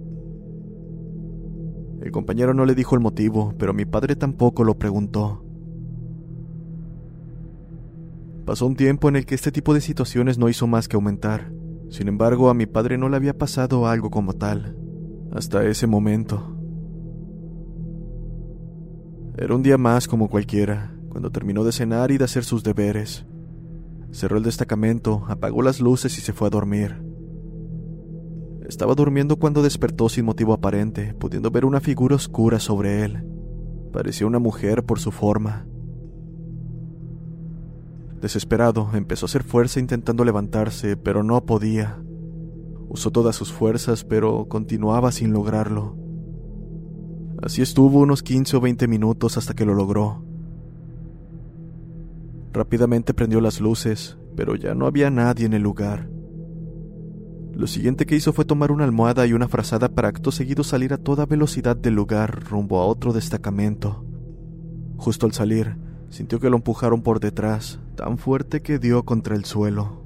El 2.02 2.10
compañero 2.10 2.52
no 2.52 2.66
le 2.66 2.74
dijo 2.74 2.94
el 2.94 3.00
motivo, 3.00 3.54
pero 3.58 3.72
mi 3.72 3.86
padre 3.86 4.16
tampoco 4.16 4.64
lo 4.64 4.78
preguntó. 4.78 5.47
Pasó 8.48 8.64
un 8.64 8.76
tiempo 8.76 9.10
en 9.10 9.16
el 9.16 9.26
que 9.26 9.34
este 9.34 9.52
tipo 9.52 9.74
de 9.74 9.82
situaciones 9.82 10.38
no 10.38 10.48
hizo 10.48 10.66
más 10.66 10.88
que 10.88 10.96
aumentar. 10.96 11.52
Sin 11.90 12.08
embargo, 12.08 12.48
a 12.48 12.54
mi 12.54 12.64
padre 12.64 12.96
no 12.96 13.10
le 13.10 13.16
había 13.16 13.36
pasado 13.36 13.86
algo 13.86 14.08
como 14.08 14.32
tal, 14.32 14.74
hasta 15.32 15.66
ese 15.66 15.86
momento. 15.86 16.56
Era 19.36 19.54
un 19.54 19.62
día 19.62 19.76
más 19.76 20.08
como 20.08 20.30
cualquiera, 20.30 20.96
cuando 21.10 21.30
terminó 21.30 21.62
de 21.62 21.72
cenar 21.72 22.10
y 22.10 22.16
de 22.16 22.24
hacer 22.24 22.42
sus 22.42 22.64
deberes. 22.64 23.26
Cerró 24.12 24.38
el 24.38 24.44
destacamento, 24.44 25.26
apagó 25.28 25.60
las 25.60 25.78
luces 25.78 26.16
y 26.16 26.22
se 26.22 26.32
fue 26.32 26.46
a 26.46 26.50
dormir. 26.50 27.02
Estaba 28.66 28.94
durmiendo 28.94 29.36
cuando 29.36 29.62
despertó 29.62 30.08
sin 30.08 30.24
motivo 30.24 30.54
aparente, 30.54 31.12
pudiendo 31.12 31.50
ver 31.50 31.66
una 31.66 31.82
figura 31.82 32.16
oscura 32.16 32.60
sobre 32.60 33.04
él. 33.04 33.26
Parecía 33.92 34.26
una 34.26 34.38
mujer 34.38 34.84
por 34.84 35.00
su 35.00 35.10
forma. 35.10 35.66
Desesperado, 38.20 38.90
empezó 38.94 39.26
a 39.26 39.28
hacer 39.28 39.44
fuerza 39.44 39.78
intentando 39.78 40.24
levantarse, 40.24 40.96
pero 40.96 41.22
no 41.22 41.44
podía. 41.46 42.02
Usó 42.88 43.10
todas 43.10 43.36
sus 43.36 43.52
fuerzas, 43.52 44.04
pero 44.04 44.46
continuaba 44.48 45.12
sin 45.12 45.32
lograrlo. 45.32 45.96
Así 47.40 47.62
estuvo 47.62 48.00
unos 48.00 48.22
15 48.24 48.56
o 48.56 48.60
20 48.60 48.88
minutos 48.88 49.36
hasta 49.36 49.54
que 49.54 49.64
lo 49.64 49.74
logró. 49.74 50.24
Rápidamente 52.52 53.14
prendió 53.14 53.40
las 53.40 53.60
luces, 53.60 54.18
pero 54.34 54.56
ya 54.56 54.74
no 54.74 54.86
había 54.86 55.10
nadie 55.10 55.46
en 55.46 55.52
el 55.52 55.62
lugar. 55.62 56.10
Lo 57.54 57.66
siguiente 57.66 58.06
que 58.06 58.16
hizo 58.16 58.32
fue 58.32 58.44
tomar 58.44 58.72
una 58.72 58.84
almohada 58.84 59.26
y 59.26 59.32
una 59.32 59.48
frazada 59.48 59.88
para 59.88 60.08
acto 60.08 60.32
seguido 60.32 60.64
salir 60.64 60.92
a 60.92 60.98
toda 60.98 61.26
velocidad 61.26 61.76
del 61.76 61.94
lugar 61.94 62.44
rumbo 62.50 62.80
a 62.80 62.86
otro 62.86 63.12
destacamento. 63.12 64.04
Justo 64.96 65.26
al 65.26 65.32
salir, 65.32 65.76
sintió 66.08 66.40
que 66.40 66.50
lo 66.50 66.56
empujaron 66.56 67.02
por 67.02 67.20
detrás, 67.20 67.78
tan 67.98 68.16
fuerte 68.16 68.62
que 68.62 68.78
dio 68.78 69.04
contra 69.04 69.34
el 69.34 69.44
suelo. 69.44 70.04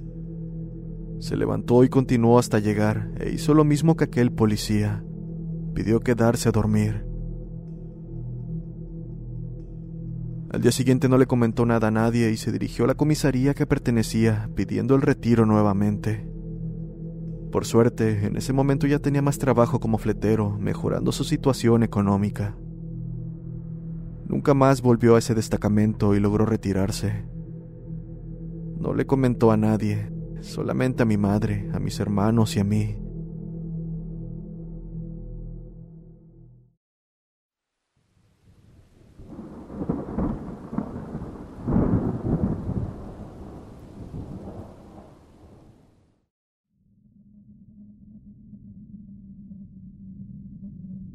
Se 1.21 1.37
levantó 1.37 1.85
y 1.85 1.91
continuó 1.91 2.39
hasta 2.39 2.59
llegar, 2.59 3.13
e 3.21 3.31
hizo 3.33 3.53
lo 3.53 3.65
mismo 3.65 3.97
que 3.97 4.05
aquel 4.05 4.33
policía. 4.33 5.05
Pidió 5.75 6.01
quedarse 6.01 6.49
a 6.49 6.53
dormir. 6.53 7.05
Al 10.53 10.63
día 10.63 10.73
siguiente 10.73 11.07
no 11.11 11.19
le 11.19 11.27
comentó 11.27 11.67
nada 11.67 11.89
a 11.89 11.91
nadie 11.91 12.31
y 12.31 12.39
se 12.39 12.51
dirigió 12.51 12.87
a 12.87 12.89
la 12.89 12.95
comisaría 12.95 13.53
que 13.53 13.67
pertenecía, 13.67 14.49
pidiendo 14.55 14.95
el 14.95 15.03
retiro 15.03 15.45
nuevamente. 15.45 16.27
Por 17.53 17.67
suerte, 17.67 18.25
en 18.25 18.39
ese 18.39 18.55
momento 18.55 18.87
ya 18.87 19.01
tenía 19.01 19.21
más 19.21 19.37
trabajo 19.37 19.81
como 19.81 19.99
fletero, 19.99 20.57
mejorando 20.59 21.13
su 21.13 21.25
situación 21.25 21.83
económica. 21.83 22.57
Nunca 24.27 24.55
más 24.55 24.81
volvió 24.81 25.17
a 25.17 25.19
ese 25.19 25.35
destacamento 25.35 26.15
y 26.15 26.21
logró 26.21 26.47
retirarse. 26.47 27.32
No 28.83 28.93
le 28.95 29.07
comentó 29.07 29.53
a 29.53 29.57
nadie, 29.57 30.11
solamente 30.41 31.05
a 31.05 31.07
mi 31.07 31.17
madre, 31.17 31.71
a 31.73 31.79
mis 31.79 32.01
hermanos 32.01 32.57
y 32.57 32.59
a 32.59 32.65
mí. 32.65 32.97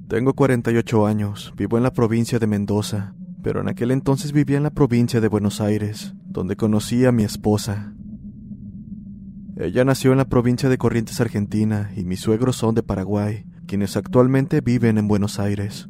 Tengo 0.08 0.34
48 0.36 1.06
años, 1.06 1.54
vivo 1.58 1.76
en 1.76 1.84
la 1.84 1.92
provincia 1.92 2.40
de 2.40 2.48
Mendoza, 2.48 3.14
pero 3.48 3.62
en 3.62 3.70
aquel 3.70 3.92
entonces 3.92 4.34
vivía 4.34 4.58
en 4.58 4.64
la 4.64 4.72
provincia 4.72 5.22
de 5.22 5.30
Buenos 5.30 5.62
Aires, 5.62 6.14
donde 6.26 6.58
conocí 6.58 7.06
a 7.06 7.14
mi 7.14 7.24
esposa. 7.24 7.94
Ella 9.56 9.86
nació 9.86 10.12
en 10.12 10.18
la 10.18 10.28
provincia 10.28 10.68
de 10.68 10.78
Corrientes, 10.78 11.22
Argentina, 11.22 11.90
y 11.96 12.04
mis 12.04 12.20
suegros 12.20 12.58
son 12.58 12.76
de 12.76 12.84
Paraguay, 12.84 13.46
quienes 13.66 13.96
actualmente 13.96 14.60
viven 14.60 14.98
en 14.98 15.08
Buenos 15.08 15.40
Aires. 15.40 15.88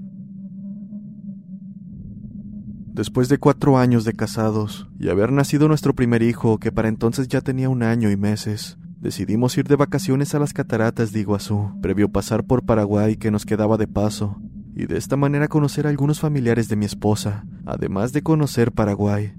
Después 2.93 3.27
de 3.27 3.39
cuatro 3.39 3.79
años 3.79 4.05
de 4.05 4.13
casados 4.13 4.87
y 4.99 5.09
haber 5.09 5.31
nacido 5.31 5.67
nuestro 5.67 5.95
primer 5.95 6.21
hijo, 6.21 6.59
que 6.59 6.71
para 6.71 6.89
entonces 6.89 7.27
ya 7.27 7.41
tenía 7.41 7.69
un 7.69 7.81
año 7.81 8.11
y 8.11 8.17
meses, 8.17 8.77
Decidimos 8.99 9.55
ir 9.59 9.67
de 9.67 9.75
vacaciones 9.75 10.33
a 10.33 10.39
las 10.39 10.53
cataratas 10.53 11.11
de 11.11 11.19
Iguazú, 11.19 11.71
previo 11.81 12.09
pasar 12.09 12.43
por 12.45 12.65
Paraguay 12.65 13.15
que 13.15 13.29
nos 13.29 13.45
quedaba 13.45 13.77
de 13.77 13.87
paso, 13.87 14.41
y 14.77 14.85
de 14.85 14.95
esta 14.95 15.17
manera 15.17 15.47
conocer 15.47 15.87
a 15.87 15.89
algunos 15.89 16.19
familiares 16.19 16.69
de 16.69 16.75
mi 16.75 16.85
esposa, 16.85 17.45
además 17.65 18.13
de 18.13 18.21
conocer 18.21 18.71
Paraguay. 18.71 19.33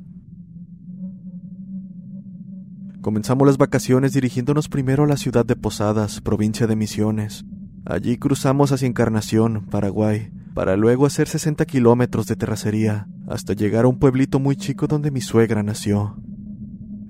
Comenzamos 3.03 3.47
las 3.47 3.57
vacaciones 3.57 4.13
dirigiéndonos 4.13 4.69
primero 4.69 5.05
a 5.05 5.07
la 5.07 5.17
ciudad 5.17 5.47
de 5.47 5.55
Posadas, 5.55 6.21
provincia 6.21 6.67
de 6.67 6.75
Misiones. 6.75 7.45
Allí 7.87 8.19
cruzamos 8.19 8.73
hacia 8.73 8.89
Encarnación, 8.89 9.67
Paraguay, 9.71 10.33
para 10.55 10.77
luego 10.77 11.07
hacer 11.07 11.29
60 11.29 11.65
kilómetros 11.67 12.27
de 12.27 12.35
terracería, 12.35 13.07
hasta 13.29 13.53
llegar 13.53 13.85
a 13.85 13.89
un 13.89 14.01
pueblito 14.01 14.41
muy 14.41 14.57
chico 14.57 14.89
donde 14.89 15.13
mi 15.13 15.21
suegra 15.21 15.63
nació. 15.63 16.17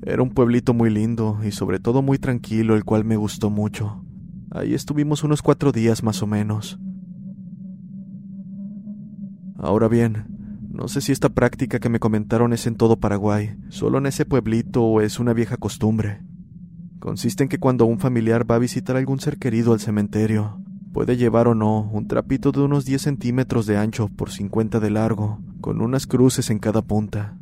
Era 0.03 0.23
un 0.23 0.31
pueblito 0.31 0.75
muy 0.75 0.91
lindo 0.91 1.39
y 1.43 1.53
sobre 1.53 1.81
todo 1.81 2.03
muy 2.03 2.19
tranquilo, 2.19 2.77
el 2.77 2.85
cual 2.85 3.07
me 3.07 3.17
gustó 3.17 3.49
mucho. 3.49 4.05
Ahí 4.51 4.75
estuvimos 4.75 5.25
unos 5.25 5.41
cuatro 5.41 5.73
días 5.73 6.03
más 6.03 6.23
o 6.23 6.27
menos. 6.27 6.79
Ahora 9.59 9.89
bien, 9.89 10.25
no 10.71 10.87
sé 10.87 11.01
si 11.01 11.11
esta 11.11 11.31
práctica 11.31 11.81
que 11.81 11.89
me 11.89 11.99
comentaron 11.99 12.53
es 12.53 12.69
en 12.69 12.77
todo 12.77 13.01
Paraguay, 13.01 13.57
solo 13.69 13.99
en 13.99 14.07
ese 14.07 14.25
pueblito 14.25 14.85
o 14.85 15.01
es 15.01 15.19
una 15.19 15.33
vieja 15.33 15.57
costumbre. 15.57 16.23
Consiste 17.01 17.43
en 17.43 17.49
que 17.49 17.59
cuando 17.59 17.85
un 17.85 17.99
familiar 17.99 18.49
va 18.49 18.55
a 18.55 18.61
visitar 18.61 18.97
algún 18.97 19.19
ser 19.19 19.39
querido 19.39 19.73
al 19.73 19.81
cementerio, 19.81 20.63
puede 20.93 21.17
llevar 21.17 21.49
o 21.49 21.57
no 21.57 21.91
un 21.93 22.07
trapito 22.07 22.53
de 22.53 22.61
unos 22.61 22.85
10 22.85 23.03
centímetros 23.03 23.67
de 23.67 23.77
ancho 23.77 24.09
por 24.09 24.31
50 24.31 24.79
de 24.79 24.91
largo, 24.91 25.41
con 25.61 25.81
unas 25.81 26.07
cruces 26.07 26.51
en 26.51 26.61
cada 26.61 26.83
punta. 26.83 27.37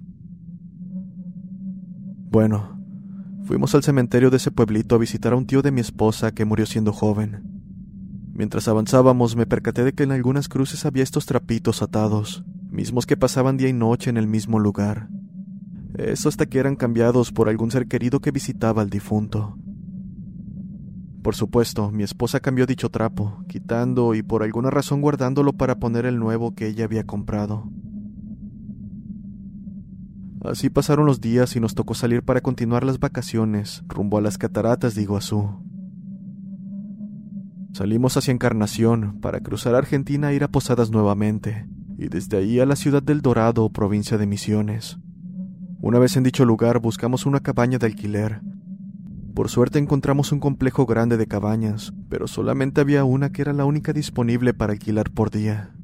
Bueno, 2.31 2.81
fuimos 3.45 3.75
al 3.75 3.83
cementerio 3.83 4.31
de 4.31 4.39
ese 4.39 4.51
pueblito 4.51 4.95
a 4.95 4.99
visitar 4.99 5.35
a 5.35 5.37
un 5.37 5.47
tío 5.47 5.61
de 5.61 5.71
mi 5.71 5.83
esposa 5.83 6.33
que 6.33 6.47
murió 6.47 6.65
siendo 6.65 6.95
joven. 6.95 7.56
Mientras 8.37 8.69
avanzábamos 8.69 9.35
me 9.35 9.47
percaté 9.47 9.83
de 9.83 9.95
que 9.95 10.03
en 10.03 10.13
algunas 10.13 10.49
cruces 10.49 10.85
había 10.85 11.03
estos 11.03 11.25
trapitos 11.25 11.81
atados, 11.81 12.45
mismos 12.69 13.07
que 13.07 13.17
pasaban 13.17 13.57
día 13.57 13.69
y 13.69 13.73
noche 13.73 14.11
en 14.11 14.19
el 14.19 14.27
mismo 14.27 14.59
lugar. 14.59 15.09
Eso 15.95 16.29
hasta 16.29 16.45
que 16.45 16.59
eran 16.59 16.77
cambiados 16.77 17.33
por 17.33 17.49
algún 17.49 17.71
ser 17.71 17.89
querido 17.89 18.21
que 18.21 18.33
visitaba 18.33 18.83
al 18.83 18.91
difunto. 18.91 19.57
Por 21.23 21.35
supuesto, 21.35 21.91
mi 21.91 22.03
esposa 22.03 22.41
cambió 22.41 22.67
dicho 22.67 22.91
trapo, 22.91 23.43
quitando 23.49 24.15
y 24.15 24.23
por 24.23 24.43
alguna 24.43 24.69
razón 24.69 25.01
guardándolo 25.01 25.55
para 25.55 25.79
poner 25.79 26.05
el 26.05 26.19
nuevo 26.19 26.55
que 26.55 26.67
ella 26.67 26.85
había 26.85 27.05
comprado. 27.05 27.71
Así 30.43 30.69
pasaron 30.69 31.07
los 31.07 31.23
días 31.23 31.57
y 31.57 31.61
nos 31.61 31.75
tocó 31.75 31.95
salir 31.95 32.23
para 32.23 32.43
continuar 32.43 32.85
las 32.85 33.01
vacaciones 33.01 33.83
rumbo 33.89 34.19
a 34.19 34.21
las 34.21 34.37
cataratas 34.37 34.95
de 34.95 35.03
Iguazú. 35.03 35.59
Salimos 37.77 38.17
hacia 38.17 38.33
Encarnación 38.33 39.21
para 39.21 39.41
cruzar 39.41 39.75
Argentina 39.75 40.33
e 40.33 40.35
ir 40.35 40.45
a 40.45 40.49
Posadas 40.49 40.91
nuevamente, 40.91 41.69
y 41.99 42.09
desde 42.09 42.39
ahí 42.39 42.59
a 42.59 42.65
la 42.65 42.75
ciudad 42.75 43.03
del 43.03 43.21
Dorado, 43.21 43.69
provincia 43.69 44.17
de 44.17 44.27
Misiones. 44.27 44.99
Una 45.83 45.99
vez 45.99 46.17
en 46.17 46.23
dicho 46.23 46.47
lugar 46.47 46.81
buscamos 46.81 47.27
una 47.27 47.41
cabaña 47.41 47.77
de 47.77 47.85
alquiler. 47.85 48.41
Por 49.35 49.51
suerte 49.51 49.79
encontramos 49.79 50.33
un 50.33 50.41
complejo 50.41 50.87
grande 50.87 51.19
de 51.19 51.27
cabañas, 51.27 51.93
pero 52.09 52.27
solamente 52.29 52.81
había 52.81 53.05
una 53.05 53.31
que 53.31 53.43
era 53.43 53.53
la 53.53 53.67
única 53.67 53.93
disponible 53.93 54.55
para 54.55 54.73
alquilar 54.73 55.11
por 55.11 55.31
día. 55.31 55.75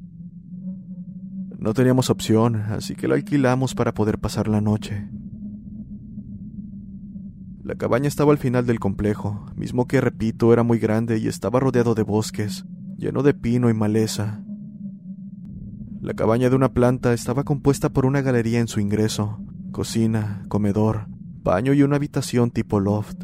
No 1.59 1.75
teníamos 1.75 2.09
opción, 2.09 2.55
así 2.55 2.95
que 2.95 3.07
lo 3.07 3.13
alquilamos 3.13 3.75
para 3.75 3.93
poder 3.93 4.17
pasar 4.17 4.47
la 4.47 4.61
noche. 4.61 5.07
La 7.63 7.75
cabaña 7.75 8.09
estaba 8.09 8.33
al 8.33 8.37
final 8.37 8.65
del 8.65 8.81
complejo, 8.81 9.45
mismo 9.55 9.87
que, 9.87 10.01
repito, 10.01 10.51
era 10.51 10.63
muy 10.63 10.79
grande 10.79 11.17
y 11.17 11.29
estaba 11.29 11.61
rodeado 11.61 11.95
de 11.95 12.03
bosques, 12.03 12.65
lleno 12.97 13.23
de 13.23 13.33
pino 13.33 13.69
y 13.69 13.73
maleza. 13.73 14.43
La 16.01 16.13
cabaña 16.13 16.49
de 16.49 16.57
una 16.57 16.73
planta 16.73 17.13
estaba 17.13 17.45
compuesta 17.45 17.87
por 17.87 18.05
una 18.05 18.21
galería 18.21 18.59
en 18.59 18.67
su 18.67 18.81
ingreso, 18.81 19.39
cocina, 19.71 20.43
comedor, 20.49 21.07
baño 21.41 21.71
y 21.71 21.83
una 21.83 21.95
habitación 21.95 22.51
tipo 22.51 22.81
loft. 22.81 23.23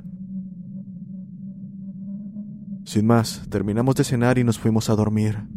Sin 2.86 3.08
más, 3.08 3.46
terminamos 3.50 3.96
de 3.96 4.06
cenar 4.06 4.38
y 4.38 4.46
nos 4.46 4.58
fuimos 4.58 4.90
a 4.90 4.96
dormir. 4.96 5.50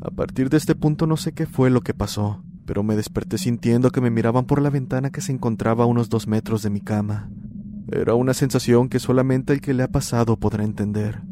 A 0.00 0.10
partir 0.10 0.50
de 0.50 0.56
este 0.56 0.74
punto 0.74 1.06
no 1.06 1.16
sé 1.16 1.32
qué 1.32 1.46
fue 1.46 1.70
lo 1.70 1.82
que 1.82 1.94
pasó, 1.94 2.42
pero 2.66 2.82
me 2.82 2.96
desperté 2.96 3.38
sintiendo 3.38 3.90
que 3.90 4.00
me 4.00 4.10
miraban 4.10 4.44
por 4.44 4.60
la 4.60 4.70
ventana 4.70 5.10
que 5.10 5.20
se 5.20 5.32
encontraba 5.32 5.84
a 5.84 5.86
unos 5.86 6.08
dos 6.08 6.26
metros 6.26 6.62
de 6.62 6.70
mi 6.70 6.80
cama. 6.80 7.30
Era 7.90 8.14
una 8.14 8.34
sensación 8.34 8.88
que 8.88 8.98
solamente 8.98 9.52
el 9.52 9.60
que 9.60 9.72
le 9.72 9.84
ha 9.84 9.88
pasado 9.88 10.36
podrá 10.36 10.64
entender. 10.64 11.22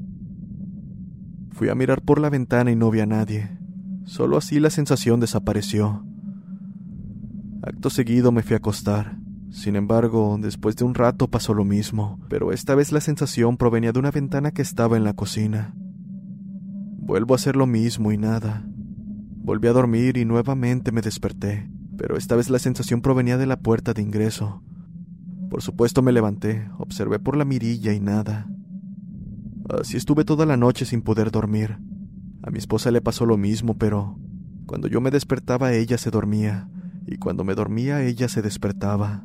Fui 1.52 1.68
a 1.68 1.74
mirar 1.74 2.02
por 2.02 2.20
la 2.20 2.30
ventana 2.30 2.70
y 2.70 2.76
no 2.76 2.90
vi 2.90 3.00
a 3.00 3.06
nadie. 3.06 3.58
Solo 4.04 4.36
así 4.36 4.60
la 4.60 4.70
sensación 4.70 5.18
desapareció. 5.20 6.04
Acto 7.62 7.90
seguido 7.90 8.30
me 8.30 8.42
fui 8.42 8.54
a 8.54 8.58
acostar. 8.58 9.18
Sin 9.50 9.76
embargo, 9.76 10.36
después 10.40 10.76
de 10.76 10.84
un 10.84 10.94
rato 10.94 11.28
pasó 11.28 11.54
lo 11.54 11.64
mismo, 11.64 12.20
pero 12.28 12.52
esta 12.52 12.74
vez 12.74 12.92
la 12.92 13.00
sensación 13.00 13.56
provenía 13.56 13.92
de 13.92 13.98
una 13.98 14.10
ventana 14.10 14.50
que 14.50 14.62
estaba 14.62 14.96
en 14.96 15.04
la 15.04 15.14
cocina. 15.14 15.74
Vuelvo 16.98 17.34
a 17.34 17.36
hacer 17.36 17.56
lo 17.56 17.66
mismo 17.66 18.12
y 18.12 18.18
nada. 18.18 18.64
Volví 19.44 19.68
a 19.68 19.74
dormir 19.74 20.16
y 20.16 20.24
nuevamente 20.24 20.90
me 20.90 21.02
desperté, 21.02 21.68
pero 21.98 22.16
esta 22.16 22.34
vez 22.34 22.48
la 22.48 22.58
sensación 22.58 23.02
provenía 23.02 23.36
de 23.36 23.44
la 23.44 23.58
puerta 23.58 23.92
de 23.92 24.00
ingreso. 24.00 24.62
Por 25.50 25.60
supuesto 25.60 26.00
me 26.00 26.12
levanté, 26.12 26.70
observé 26.78 27.18
por 27.18 27.36
la 27.36 27.44
mirilla 27.44 27.92
y 27.92 28.00
nada. 28.00 28.48
Así 29.68 29.98
estuve 29.98 30.24
toda 30.24 30.46
la 30.46 30.56
noche 30.56 30.86
sin 30.86 31.02
poder 31.02 31.30
dormir. 31.30 31.76
A 32.42 32.50
mi 32.50 32.56
esposa 32.56 32.90
le 32.90 33.02
pasó 33.02 33.26
lo 33.26 33.36
mismo, 33.36 33.76
pero 33.76 34.18
cuando 34.64 34.88
yo 34.88 35.02
me 35.02 35.10
despertaba 35.10 35.74
ella 35.74 35.98
se 35.98 36.10
dormía, 36.10 36.70
y 37.06 37.18
cuando 37.18 37.44
me 37.44 37.54
dormía 37.54 38.02
ella 38.02 38.28
se 38.28 38.40
despertaba. 38.40 39.24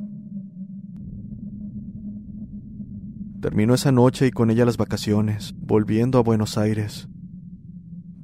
Terminó 3.39 3.73
esa 3.73 3.93
noche 3.93 4.27
y 4.27 4.32
con 4.32 4.51
ella 4.51 4.65
las 4.65 4.75
vacaciones, 4.75 5.55
volviendo 5.58 6.19
a 6.19 6.23
Buenos 6.23 6.58
Aires. 6.58 7.08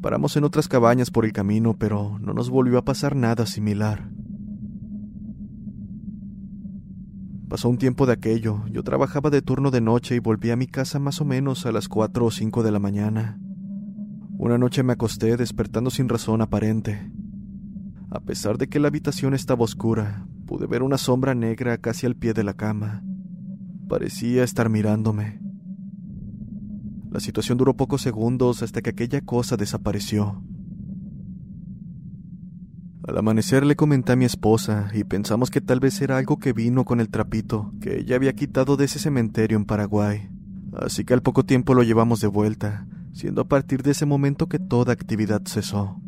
Paramos 0.05 0.37
en 0.37 0.43
otras 0.43 0.67
cabañas 0.67 1.09
por 1.09 1.25
el 1.25 1.33
camino, 1.33 1.77
pero 1.79 2.19
no 2.19 2.35
nos 2.35 2.51
volvió 2.51 2.77
a 2.77 2.85
pasar 2.85 3.15
nada 3.15 3.47
similar. 3.47 4.11
Pasó 7.49 7.69
un 7.69 7.79
tiempo 7.79 8.05
de 8.05 8.13
aquello, 8.13 8.67
yo 8.67 8.83
trabajaba 8.83 9.31
de 9.31 9.41
turno 9.41 9.71
de 9.71 9.81
noche 9.81 10.15
y 10.15 10.19
volví 10.19 10.51
a 10.51 10.55
mi 10.55 10.67
casa 10.67 10.99
más 10.99 11.21
o 11.21 11.25
menos 11.25 11.65
a 11.65 11.71
las 11.71 11.89
4 11.89 12.23
o 12.23 12.29
5 12.29 12.61
de 12.61 12.71
la 12.71 12.77
mañana. 12.77 13.39
Una 14.37 14.59
noche 14.59 14.83
me 14.83 14.93
acosté 14.93 15.37
despertando 15.37 15.89
sin 15.89 16.07
razón 16.07 16.43
aparente. 16.43 17.11
A 18.11 18.19
pesar 18.19 18.59
de 18.59 18.69
que 18.69 18.79
la 18.79 18.89
habitación 18.89 19.33
estaba 19.33 19.63
oscura, 19.63 20.27
pude 20.45 20.67
ver 20.67 20.83
una 20.83 20.99
sombra 20.99 21.33
negra 21.33 21.79
casi 21.79 22.05
al 22.05 22.15
pie 22.15 22.35
de 22.35 22.43
la 22.43 22.53
cama. 22.53 23.01
Parecía 23.89 24.43
estar 24.43 24.69
mirándome. 24.69 25.44
La 27.15 27.21
situación 27.21 27.57
duró 27.57 27.77
pocos 27.77 28.01
segundos 28.01 28.61
hasta 28.61 28.81
que 28.81 28.89
aquella 28.89 29.21
cosa 29.21 29.55
desapareció. 29.55 30.43
Al 33.07 33.17
amanecer 33.17 33.65
le 33.65 33.77
comenté 33.77 34.11
a 34.11 34.15
mi 34.17 34.25
esposa 34.25 34.89
y 34.93 35.05
pensamos 35.05 35.49
que 35.49 35.61
tal 35.61 35.79
vez 35.79 36.01
era 36.01 36.17
algo 36.17 36.39
que 36.39 36.51
vino 36.51 36.83
con 36.83 36.99
el 36.99 37.07
trapito 37.07 37.71
que 37.79 38.01
ella 38.01 38.17
había 38.17 38.33
quitado 38.33 38.75
de 38.75 38.83
ese 38.83 38.99
cementerio 38.99 39.55
en 39.55 39.63
Paraguay. 39.63 40.27
Así 40.73 41.05
que 41.05 41.13
al 41.13 41.21
poco 41.21 41.45
tiempo 41.45 41.73
lo 41.73 41.83
llevamos 41.83 42.19
de 42.19 42.27
vuelta, 42.27 42.85
siendo 43.13 43.43
a 43.43 43.47
partir 43.47 43.81
de 43.81 43.91
ese 43.91 44.05
momento 44.05 44.47
que 44.49 44.59
toda 44.59 44.91
actividad 44.91 45.41
cesó. 45.45 46.01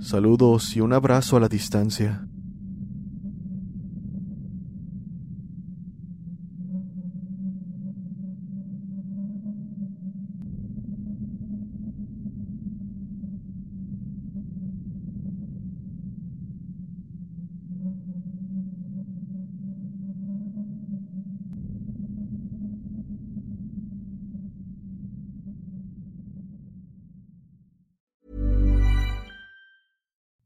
Saludos 0.00 0.76
y 0.76 0.80
un 0.80 0.92
abrazo 0.92 1.36
a 1.36 1.40
la 1.40 1.48
distancia. 1.48 2.26